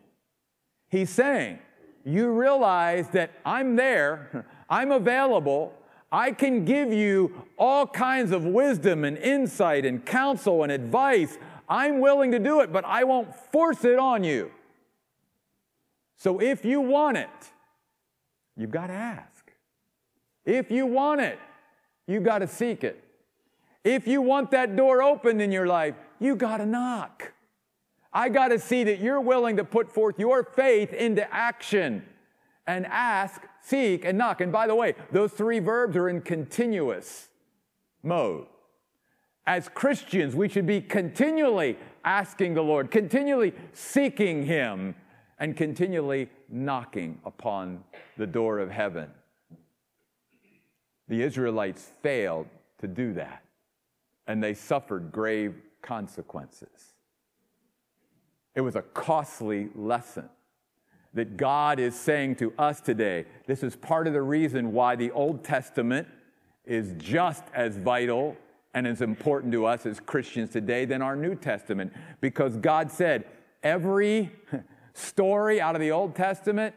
He's 0.87 1.09
saying, 1.09 1.59
You 2.05 2.31
realize 2.31 3.09
that 3.09 3.31
I'm 3.45 3.75
there, 3.75 4.45
I'm 4.69 4.93
available, 4.93 5.73
I 6.11 6.31
can 6.31 6.63
give 6.63 6.93
you 6.93 7.43
all 7.57 7.85
kinds 7.85 8.31
of 8.31 8.45
wisdom 8.45 9.03
and 9.03 9.17
insight 9.17 9.85
and 9.85 10.05
counsel 10.05 10.63
and 10.63 10.71
advice. 10.71 11.37
I'm 11.67 11.99
willing 11.99 12.31
to 12.31 12.39
do 12.39 12.61
it, 12.61 12.71
but 12.71 12.85
I 12.85 13.03
won't 13.03 13.35
force 13.51 13.83
it 13.83 13.99
on 13.99 14.23
you. 14.23 14.51
So 16.15 16.39
if 16.39 16.63
you 16.63 16.81
want 16.81 17.17
it, 17.17 17.29
you've 18.55 18.71
got 18.71 18.87
to 18.87 18.93
ask. 18.93 19.51
If 20.45 20.71
you 20.71 20.85
want 20.85 21.21
it, 21.21 21.39
you've 22.07 22.23
got 22.23 22.39
to 22.39 22.47
seek 22.47 22.83
it. 22.83 23.03
If 23.83 24.07
you 24.07 24.21
want 24.21 24.51
that 24.51 24.75
door 24.75 25.03
opened 25.03 25.41
in 25.41 25.51
your 25.51 25.67
life, 25.67 25.95
you 26.19 26.35
got 26.35 26.57
to 26.57 26.65
knock. 26.65 27.33
I 28.13 28.29
got 28.29 28.47
to 28.47 28.59
see 28.59 28.85
that 28.85 28.99
you're 28.99 29.21
willing 29.21 29.57
to 29.57 29.63
put 29.63 29.91
forth 29.93 30.17
your 30.17 30.43
faith 30.43 30.93
into 30.93 31.31
action 31.33 32.03
and 32.65 32.85
ask, 32.87 33.41
seek, 33.67 34.05
and 34.05 34.17
knock. 34.17 34.41
And 34.41 34.51
by 34.51 34.67
the 34.67 34.75
way, 34.75 34.95
those 35.11 35.31
three 35.31 35.59
verbs 35.59 35.95
are 35.97 36.09
in 36.09 36.21
continuous 36.21 37.29
mode. 38.03 38.47
As 39.45 39.69
Christians, 39.69 40.35
we 40.35 40.49
should 40.49 40.65
be 40.65 40.81
continually 40.81 41.77
asking 42.03 42.53
the 42.53 42.61
Lord, 42.61 42.91
continually 42.91 43.53
seeking 43.73 44.45
Him, 44.45 44.95
and 45.39 45.55
continually 45.55 46.29
knocking 46.49 47.19
upon 47.25 47.83
the 48.17 48.27
door 48.27 48.59
of 48.59 48.71
heaven. 48.71 49.09
The 51.07 51.21
Israelites 51.21 51.91
failed 52.01 52.47
to 52.79 52.87
do 52.87 53.13
that, 53.13 53.43
and 54.25 54.43
they 54.43 54.53
suffered 54.53 55.11
grave 55.11 55.55
consequences. 55.81 56.93
It 58.55 58.61
was 58.61 58.75
a 58.75 58.81
costly 58.81 59.69
lesson 59.75 60.29
that 61.17 61.35
God 61.35 61.79
is 61.79 61.99
saying 61.99 62.35
to 62.37 62.53
us 62.57 62.79
today. 62.79 63.25
This 63.45 63.63
is 63.63 63.75
part 63.75 64.07
of 64.07 64.13
the 64.13 64.21
reason 64.21 64.71
why 64.71 64.95
the 64.95 65.11
Old 65.11 65.43
Testament 65.43 66.07
is 66.65 66.93
just 66.97 67.43
as 67.53 67.77
vital 67.77 68.37
and 68.73 68.85
as 68.85 69.01
important 69.01 69.51
to 69.53 69.65
us 69.65 69.85
as 69.85 69.99
Christians 69.99 70.51
today 70.51 70.85
than 70.85 71.01
our 71.01 71.15
New 71.15 71.33
Testament, 71.33 71.91
because 72.21 72.57
God 72.57 72.91
said 72.91 73.25
every 73.63 74.31
story 74.93 75.59
out 75.59 75.75
of 75.75 75.81
the 75.81 75.91
Old 75.91 76.15
Testament, 76.15 76.75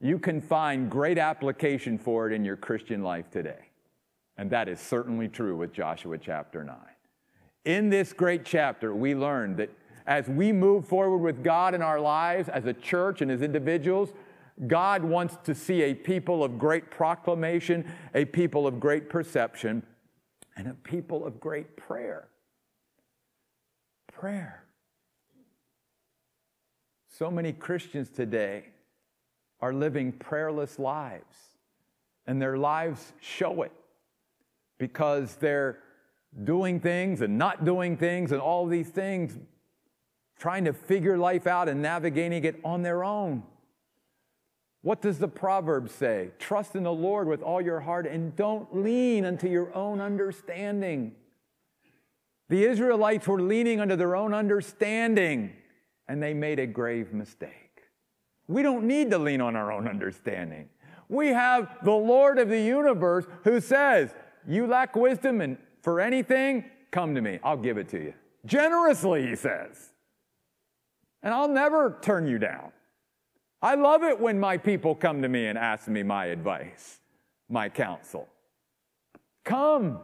you 0.00 0.18
can 0.18 0.40
find 0.40 0.88
great 0.90 1.18
application 1.18 1.98
for 1.98 2.30
it 2.30 2.32
in 2.32 2.44
your 2.44 2.56
Christian 2.56 3.02
life 3.02 3.30
today. 3.30 3.70
And 4.36 4.50
that 4.50 4.68
is 4.68 4.78
certainly 4.78 5.28
true 5.28 5.56
with 5.56 5.72
Joshua 5.72 6.18
chapter 6.18 6.62
9. 6.62 6.76
In 7.64 7.88
this 7.88 8.12
great 8.12 8.44
chapter, 8.44 8.94
we 8.94 9.14
learn 9.14 9.56
that 9.56 9.70
as 10.06 10.28
we 10.28 10.52
move 10.52 10.86
forward 10.86 11.18
with 11.18 11.42
God 11.42 11.74
in 11.74 11.82
our 11.82 12.00
lives 12.00 12.48
as 12.48 12.66
a 12.66 12.72
church 12.72 13.22
and 13.22 13.30
as 13.30 13.42
individuals, 13.42 14.12
God 14.66 15.02
wants 15.02 15.36
to 15.44 15.54
see 15.54 15.82
a 15.82 15.94
people 15.94 16.44
of 16.44 16.58
great 16.58 16.90
proclamation, 16.90 17.90
a 18.14 18.24
people 18.24 18.66
of 18.66 18.78
great 18.78 19.08
perception, 19.08 19.82
and 20.56 20.68
a 20.68 20.74
people 20.74 21.26
of 21.26 21.40
great 21.40 21.76
prayer. 21.76 22.28
Prayer. 24.12 24.64
So 27.08 27.30
many 27.30 27.52
Christians 27.52 28.10
today 28.10 28.66
are 29.60 29.72
living 29.72 30.12
prayerless 30.12 30.78
lives, 30.78 31.36
and 32.26 32.40
their 32.40 32.58
lives 32.58 33.12
show 33.20 33.62
it 33.62 33.72
because 34.78 35.36
they're 35.36 35.78
doing 36.42 36.80
things 36.80 37.20
and 37.20 37.38
not 37.38 37.64
doing 37.64 37.96
things 37.96 38.32
and 38.32 38.40
all 38.40 38.66
these 38.66 38.88
things 38.88 39.38
trying 40.44 40.66
to 40.66 40.74
figure 40.74 41.16
life 41.16 41.46
out 41.46 41.70
and 41.70 41.80
navigating 41.80 42.44
it 42.44 42.60
on 42.62 42.82
their 42.82 43.02
own. 43.02 43.42
What 44.82 45.00
does 45.00 45.18
the 45.18 45.26
proverb 45.26 45.88
say? 45.88 46.32
Trust 46.38 46.76
in 46.76 46.82
the 46.82 46.92
Lord 46.92 47.26
with 47.28 47.40
all 47.40 47.62
your 47.62 47.80
heart 47.80 48.06
and 48.06 48.36
don't 48.36 48.68
lean 48.76 49.24
unto 49.24 49.48
your 49.48 49.74
own 49.74 50.02
understanding. 50.02 51.12
The 52.50 52.62
Israelites 52.62 53.26
were 53.26 53.40
leaning 53.40 53.80
under 53.80 53.96
their 53.96 54.14
own 54.14 54.34
understanding 54.34 55.54
and 56.08 56.22
they 56.22 56.34
made 56.34 56.58
a 56.58 56.66
grave 56.66 57.14
mistake. 57.14 57.80
We 58.46 58.60
don't 58.62 58.84
need 58.84 59.12
to 59.12 59.18
lean 59.18 59.40
on 59.40 59.56
our 59.56 59.72
own 59.72 59.88
understanding. 59.88 60.68
We 61.08 61.28
have 61.28 61.74
the 61.84 61.92
Lord 61.92 62.38
of 62.38 62.50
the 62.50 62.60
universe 62.60 63.24
who 63.44 63.62
says, 63.62 64.14
You 64.46 64.66
lack 64.66 64.94
wisdom 64.94 65.40
and 65.40 65.56
for 65.80 66.02
anything, 66.02 66.66
come 66.90 67.14
to 67.14 67.22
me. 67.22 67.38
I'll 67.42 67.56
give 67.56 67.78
it 67.78 67.88
to 67.88 67.98
you. 67.98 68.12
Generously, 68.44 69.26
he 69.26 69.36
says. 69.36 69.93
And 71.24 71.32
I'll 71.32 71.48
never 71.48 71.98
turn 72.02 72.28
you 72.28 72.38
down. 72.38 72.70
I 73.62 73.76
love 73.76 74.02
it 74.04 74.20
when 74.20 74.38
my 74.38 74.58
people 74.58 74.94
come 74.94 75.22
to 75.22 75.28
me 75.28 75.46
and 75.46 75.56
ask 75.56 75.88
me 75.88 76.02
my 76.02 76.26
advice, 76.26 77.00
my 77.48 77.70
counsel. 77.70 78.28
Come 79.42 80.00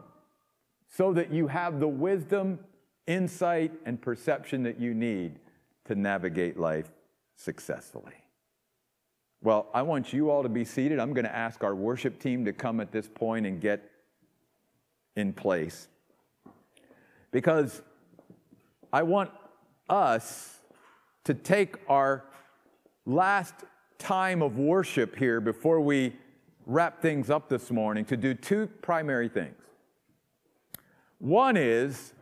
so 0.88 1.12
that 1.12 1.30
you 1.30 1.46
have 1.46 1.78
the 1.78 1.86
wisdom, 1.86 2.58
insight, 3.06 3.70
and 3.84 4.00
perception 4.00 4.62
that 4.62 4.80
you 4.80 4.94
need 4.94 5.38
to 5.84 5.94
navigate 5.94 6.58
life 6.58 6.90
successfully. 7.36 8.14
Well, 9.42 9.68
I 9.74 9.82
want 9.82 10.14
you 10.14 10.30
all 10.30 10.42
to 10.42 10.48
be 10.48 10.64
seated. 10.64 10.98
I'm 10.98 11.12
going 11.12 11.24
to 11.24 11.34
ask 11.34 11.62
our 11.62 11.74
worship 11.74 12.18
team 12.18 12.46
to 12.46 12.52
come 12.54 12.80
at 12.80 12.92
this 12.92 13.08
point 13.08 13.46
and 13.46 13.60
get 13.60 13.90
in 15.16 15.34
place 15.34 15.88
because 17.30 17.82
I 18.92 19.02
want 19.02 19.30
us 19.88 20.59
to 21.24 21.34
take 21.34 21.76
our 21.88 22.24
last 23.06 23.54
time 23.98 24.42
of 24.42 24.58
worship 24.58 25.16
here 25.16 25.40
before 25.40 25.80
we 25.80 26.14
wrap 26.66 27.02
things 27.02 27.30
up 27.30 27.48
this 27.48 27.70
morning 27.70 28.04
to 28.06 28.16
do 28.16 28.34
two 28.34 28.66
primary 28.82 29.28
things. 29.28 29.54
One 31.18 31.56
is, 31.56 32.14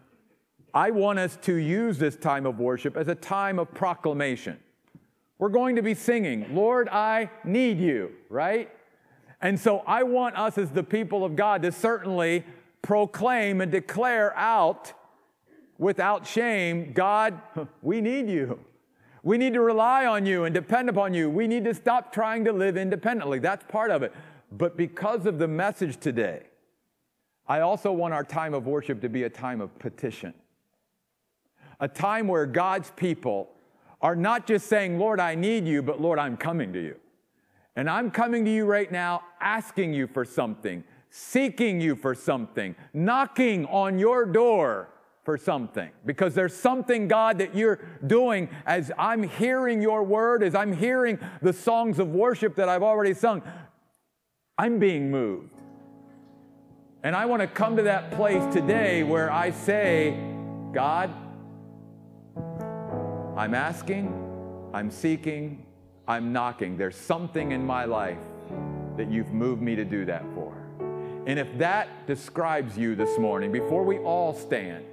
I 0.75 0.91
want 0.91 1.19
us 1.19 1.37
to 1.43 1.55
use 1.55 1.99
this 1.99 2.17
time 2.17 2.47
of 2.47 2.59
worship 2.59 2.97
as 2.97 3.09
a 3.09 3.15
time 3.15 3.59
of 3.59 3.73
proclamation. 3.73 4.59
We're 5.39 5.51
going 5.51 5.77
to 5.77 5.83
be 5.83 5.95
singing, 5.95 6.55
Lord, 6.55 6.89
I 6.89 7.31
need 7.45 7.79
you, 7.79 8.11
right? 8.29 8.71
And 9.41 9.59
so 9.59 9.85
I 9.87 10.03
want 10.03 10.37
us 10.37 10.59
as 10.59 10.71
the 10.71 10.83
people 10.83 11.25
of 11.25 11.37
God 11.37 11.63
to 11.63 11.71
certainly 11.71 12.45
proclaim 12.83 13.61
and 13.61 13.71
declare 13.71 14.37
out 14.37 14.93
without 15.79 16.27
shame 16.27 16.93
God, 16.93 17.41
we 17.83 18.01
need 18.01 18.29
you. 18.29 18.59
We 19.29 19.37
need 19.37 19.53
to 19.53 19.61
rely 19.61 20.07
on 20.07 20.25
you 20.25 20.45
and 20.45 20.55
depend 20.55 20.89
upon 20.89 21.13
you. 21.13 21.29
We 21.29 21.47
need 21.47 21.65
to 21.65 21.75
stop 21.75 22.15
trying 22.15 22.47
to 22.47 22.53
live 22.53 22.79
independently. 22.79 23.41
That's 23.41 23.63
part 23.69 23.91
of 23.91 24.03
it. 24.03 24.15
But 24.51 24.75
because 24.75 25.27
of 25.27 25.39
the 25.39 25.47
message 25.47 26.01
today, 26.01 26.45
I 27.47 27.61
also 27.61 27.93
want 27.93 28.15
our 28.15 28.25
time 28.25 28.55
of 28.55 28.67
worship 28.67 29.03
to 29.03 29.11
be 29.11 29.25
a 29.25 29.29
time 29.29 29.61
of 29.61 29.79
petition, 29.79 30.33
a 31.79 31.87
time 31.87 32.27
where 32.27 32.47
God's 32.47 32.91
people 32.93 33.51
are 34.01 34.17
not 34.17 34.47
just 34.47 34.67
saying, 34.67 34.99
Lord, 34.99 35.21
I 35.21 35.35
need 35.35 35.67
you, 35.67 35.83
but 35.83 36.01
Lord, 36.01 36.19
I'm 36.19 36.39
coming 36.39 36.73
to 36.73 36.83
you. 36.83 36.97
And 37.77 37.91
I'm 37.91 38.11
coming 38.11 38.47
to 38.47 38.51
you 38.51 38.65
right 38.65 38.91
now 38.91 39.25
asking 39.43 39.93
you 39.93 40.07
for 40.07 40.25
something, 40.25 40.83
seeking 41.11 41.83
you 41.83 41.97
for 41.97 42.15
something, 42.15 42.75
knocking 42.95 43.67
on 43.67 43.99
your 43.99 44.25
door 44.25 44.89
for 45.29 45.37
something. 45.37 45.91
Because 46.07 46.35
there's 46.35 46.55
something, 46.55 47.07
God, 47.07 47.37
that 47.37 47.55
you're 47.55 47.81
doing 48.07 48.49
as 48.65 48.91
I'm 48.97 49.23
hearing 49.23 49.83
your 49.83 50.03
word, 50.03 50.43
as 50.43 50.55
I'm 50.55 50.73
hearing 50.73 51.19
the 51.43 51.53
songs 51.53 51.99
of 51.99 52.09
worship 52.09 52.55
that 52.55 52.71
I've 52.71 52.83
already 52.83 53.13
sung. 53.13 53.43
I'm 54.57 54.79
being 54.79 55.11
moved. 55.11 55.53
And 57.03 57.15
I 57.15 57.27
want 57.27 57.43
to 57.43 57.47
come 57.47 57.77
to 57.77 57.83
that 57.83 58.11
place 58.13 58.43
today 58.55 59.03
where 59.03 59.31
I 59.31 59.51
say, 59.51 60.19
God, 60.73 61.11
I'm 63.37 63.53
asking, 63.53 64.09
I'm 64.73 64.91
seeking, 64.91 65.67
I'm 66.07 66.33
knocking. 66.33 66.79
There's 66.79 66.97
something 66.97 67.53
in 67.53 67.67
my 67.67 67.85
life 67.85 68.17
that 68.97 69.11
you've 69.11 69.35
moved 69.35 69.61
me 69.61 69.77
to 69.77 69.85
do 69.85 70.07
that 70.07 70.25
for. 70.35 70.55
And 71.27 71.39
if 71.39 71.59
that 71.59 72.07
describes 72.07 72.79
you 72.79 72.95
this 72.95 73.19
morning, 73.19 73.53
before 73.53 73.83
we 73.83 73.99
all 73.99 74.33
stand 74.33 74.87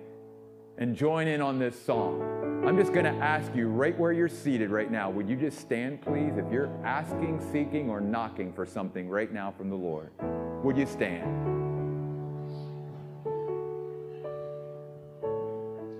and 0.77 0.95
join 0.95 1.27
in 1.27 1.41
on 1.41 1.57
this 1.57 1.79
song, 1.85 2.63
I'm 2.65 2.77
just 2.77 2.91
going 2.91 3.05
to 3.05 3.23
ask 3.23 3.55
you 3.55 3.67
right 3.67 3.97
where 3.97 4.11
you're 4.11 4.27
seated 4.27 4.71
right 4.71 4.91
now, 4.91 5.09
would 5.09 5.29
you 5.29 5.35
just 5.35 5.59
stand, 5.59 6.01
please? 6.01 6.33
If 6.37 6.51
you're 6.51 6.69
asking, 6.83 7.39
seeking, 7.51 7.89
or 7.89 8.01
knocking 8.01 8.51
for 8.51 8.65
something 8.65 9.07
right 9.07 9.31
now 9.31 9.53
from 9.55 9.69
the 9.69 9.75
Lord, 9.75 10.09
would 10.63 10.77
you 10.77 10.85
stand? 10.85 11.53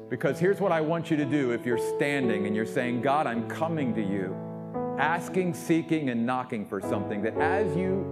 Because 0.10 0.40
here's 0.40 0.60
what 0.60 0.72
I 0.72 0.82
want 0.82 1.10
you 1.10 1.18
to 1.18 1.26
do 1.26 1.52
if 1.52 1.66
you're 1.66 1.78
standing 1.78 2.46
and 2.48 2.56
you're 2.56 2.66
saying, 2.66 3.02
God, 3.02 3.28
I'm 3.28 3.48
coming 3.48 3.94
to 3.96 4.02
you, 4.02 4.36
asking, 5.00 5.54
seeking, 5.54 6.10
and 6.10 6.26
knocking 6.26 6.66
for 6.66 6.82
something, 6.82 7.22
that 7.24 7.38
as 7.38 7.76
you 7.76 8.06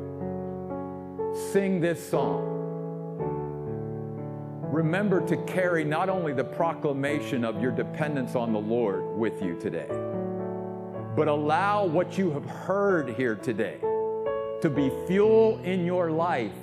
sing 1.51 1.81
this 1.81 2.09
song, 2.09 2.52
remember 4.73 5.25
to 5.27 5.37
carry 5.43 5.83
not 5.83 6.09
only 6.09 6.33
the 6.33 6.43
proclamation 6.43 7.45
of 7.45 7.61
your 7.61 7.71
dependence 7.71 8.35
on 8.35 8.51
the 8.51 8.59
Lord 8.59 9.15
with 9.15 9.39
you 9.43 9.55
today, 9.59 9.87
but 11.15 11.27
allow 11.27 11.85
what 11.85 12.17
you 12.17 12.31
have 12.31 12.45
heard 12.45 13.09
here 13.09 13.35
today 13.35 13.77
to 14.61 14.71
be 14.71 14.91
fuel 15.05 15.59
in 15.59 15.85
your 15.85 16.09
life 16.09 16.55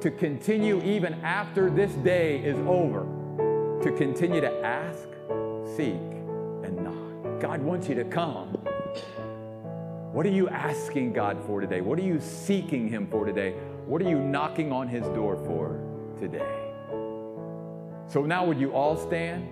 to 0.00 0.12
continue 0.12 0.80
even 0.84 1.14
after 1.24 1.68
this 1.68 1.90
day 1.94 2.38
is 2.38 2.56
over 2.68 3.04
to 3.82 3.90
continue 3.98 4.40
to 4.40 4.64
ask, 4.64 5.08
seek, 5.76 5.94
and 6.62 6.76
knock. 6.76 7.40
God 7.40 7.60
wants 7.60 7.88
you 7.88 7.96
to 7.96 8.04
come. 8.04 8.50
What 10.12 10.24
are 10.24 10.30
you 10.30 10.48
asking 10.48 11.14
God 11.14 11.42
for 11.46 11.60
today? 11.60 11.80
What 11.80 11.98
are 11.98 12.02
you 12.02 12.20
seeking 12.20 12.88
Him 12.88 13.08
for 13.08 13.26
today? 13.26 13.54
What 13.86 14.00
are 14.02 14.08
you 14.08 14.20
knocking 14.20 14.70
on 14.70 14.86
His 14.86 15.04
door 15.08 15.36
for 15.36 15.80
today? 16.20 16.65
So 18.08 18.24
now, 18.24 18.44
would 18.44 18.58
you 18.58 18.72
all 18.72 18.96
stand? 18.96 19.48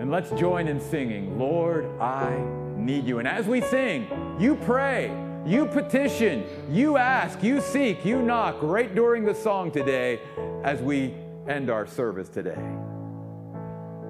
And 0.00 0.10
let's 0.10 0.30
join 0.30 0.68
in 0.68 0.80
singing, 0.80 1.38
Lord, 1.38 1.84
I 2.00 2.42
need 2.76 3.06
you. 3.06 3.18
And 3.18 3.28
as 3.28 3.46
we 3.46 3.60
sing, 3.60 4.08
you 4.38 4.56
pray, 4.56 5.16
you 5.46 5.66
petition, 5.66 6.44
you 6.70 6.96
ask, 6.96 7.42
you 7.42 7.60
seek, 7.60 8.04
you 8.04 8.22
knock 8.22 8.56
right 8.62 8.92
during 8.94 9.24
the 9.24 9.34
song 9.34 9.70
today 9.70 10.20
as 10.64 10.80
we 10.80 11.14
end 11.48 11.70
our 11.70 11.86
service 11.86 12.28
today. 12.28 12.58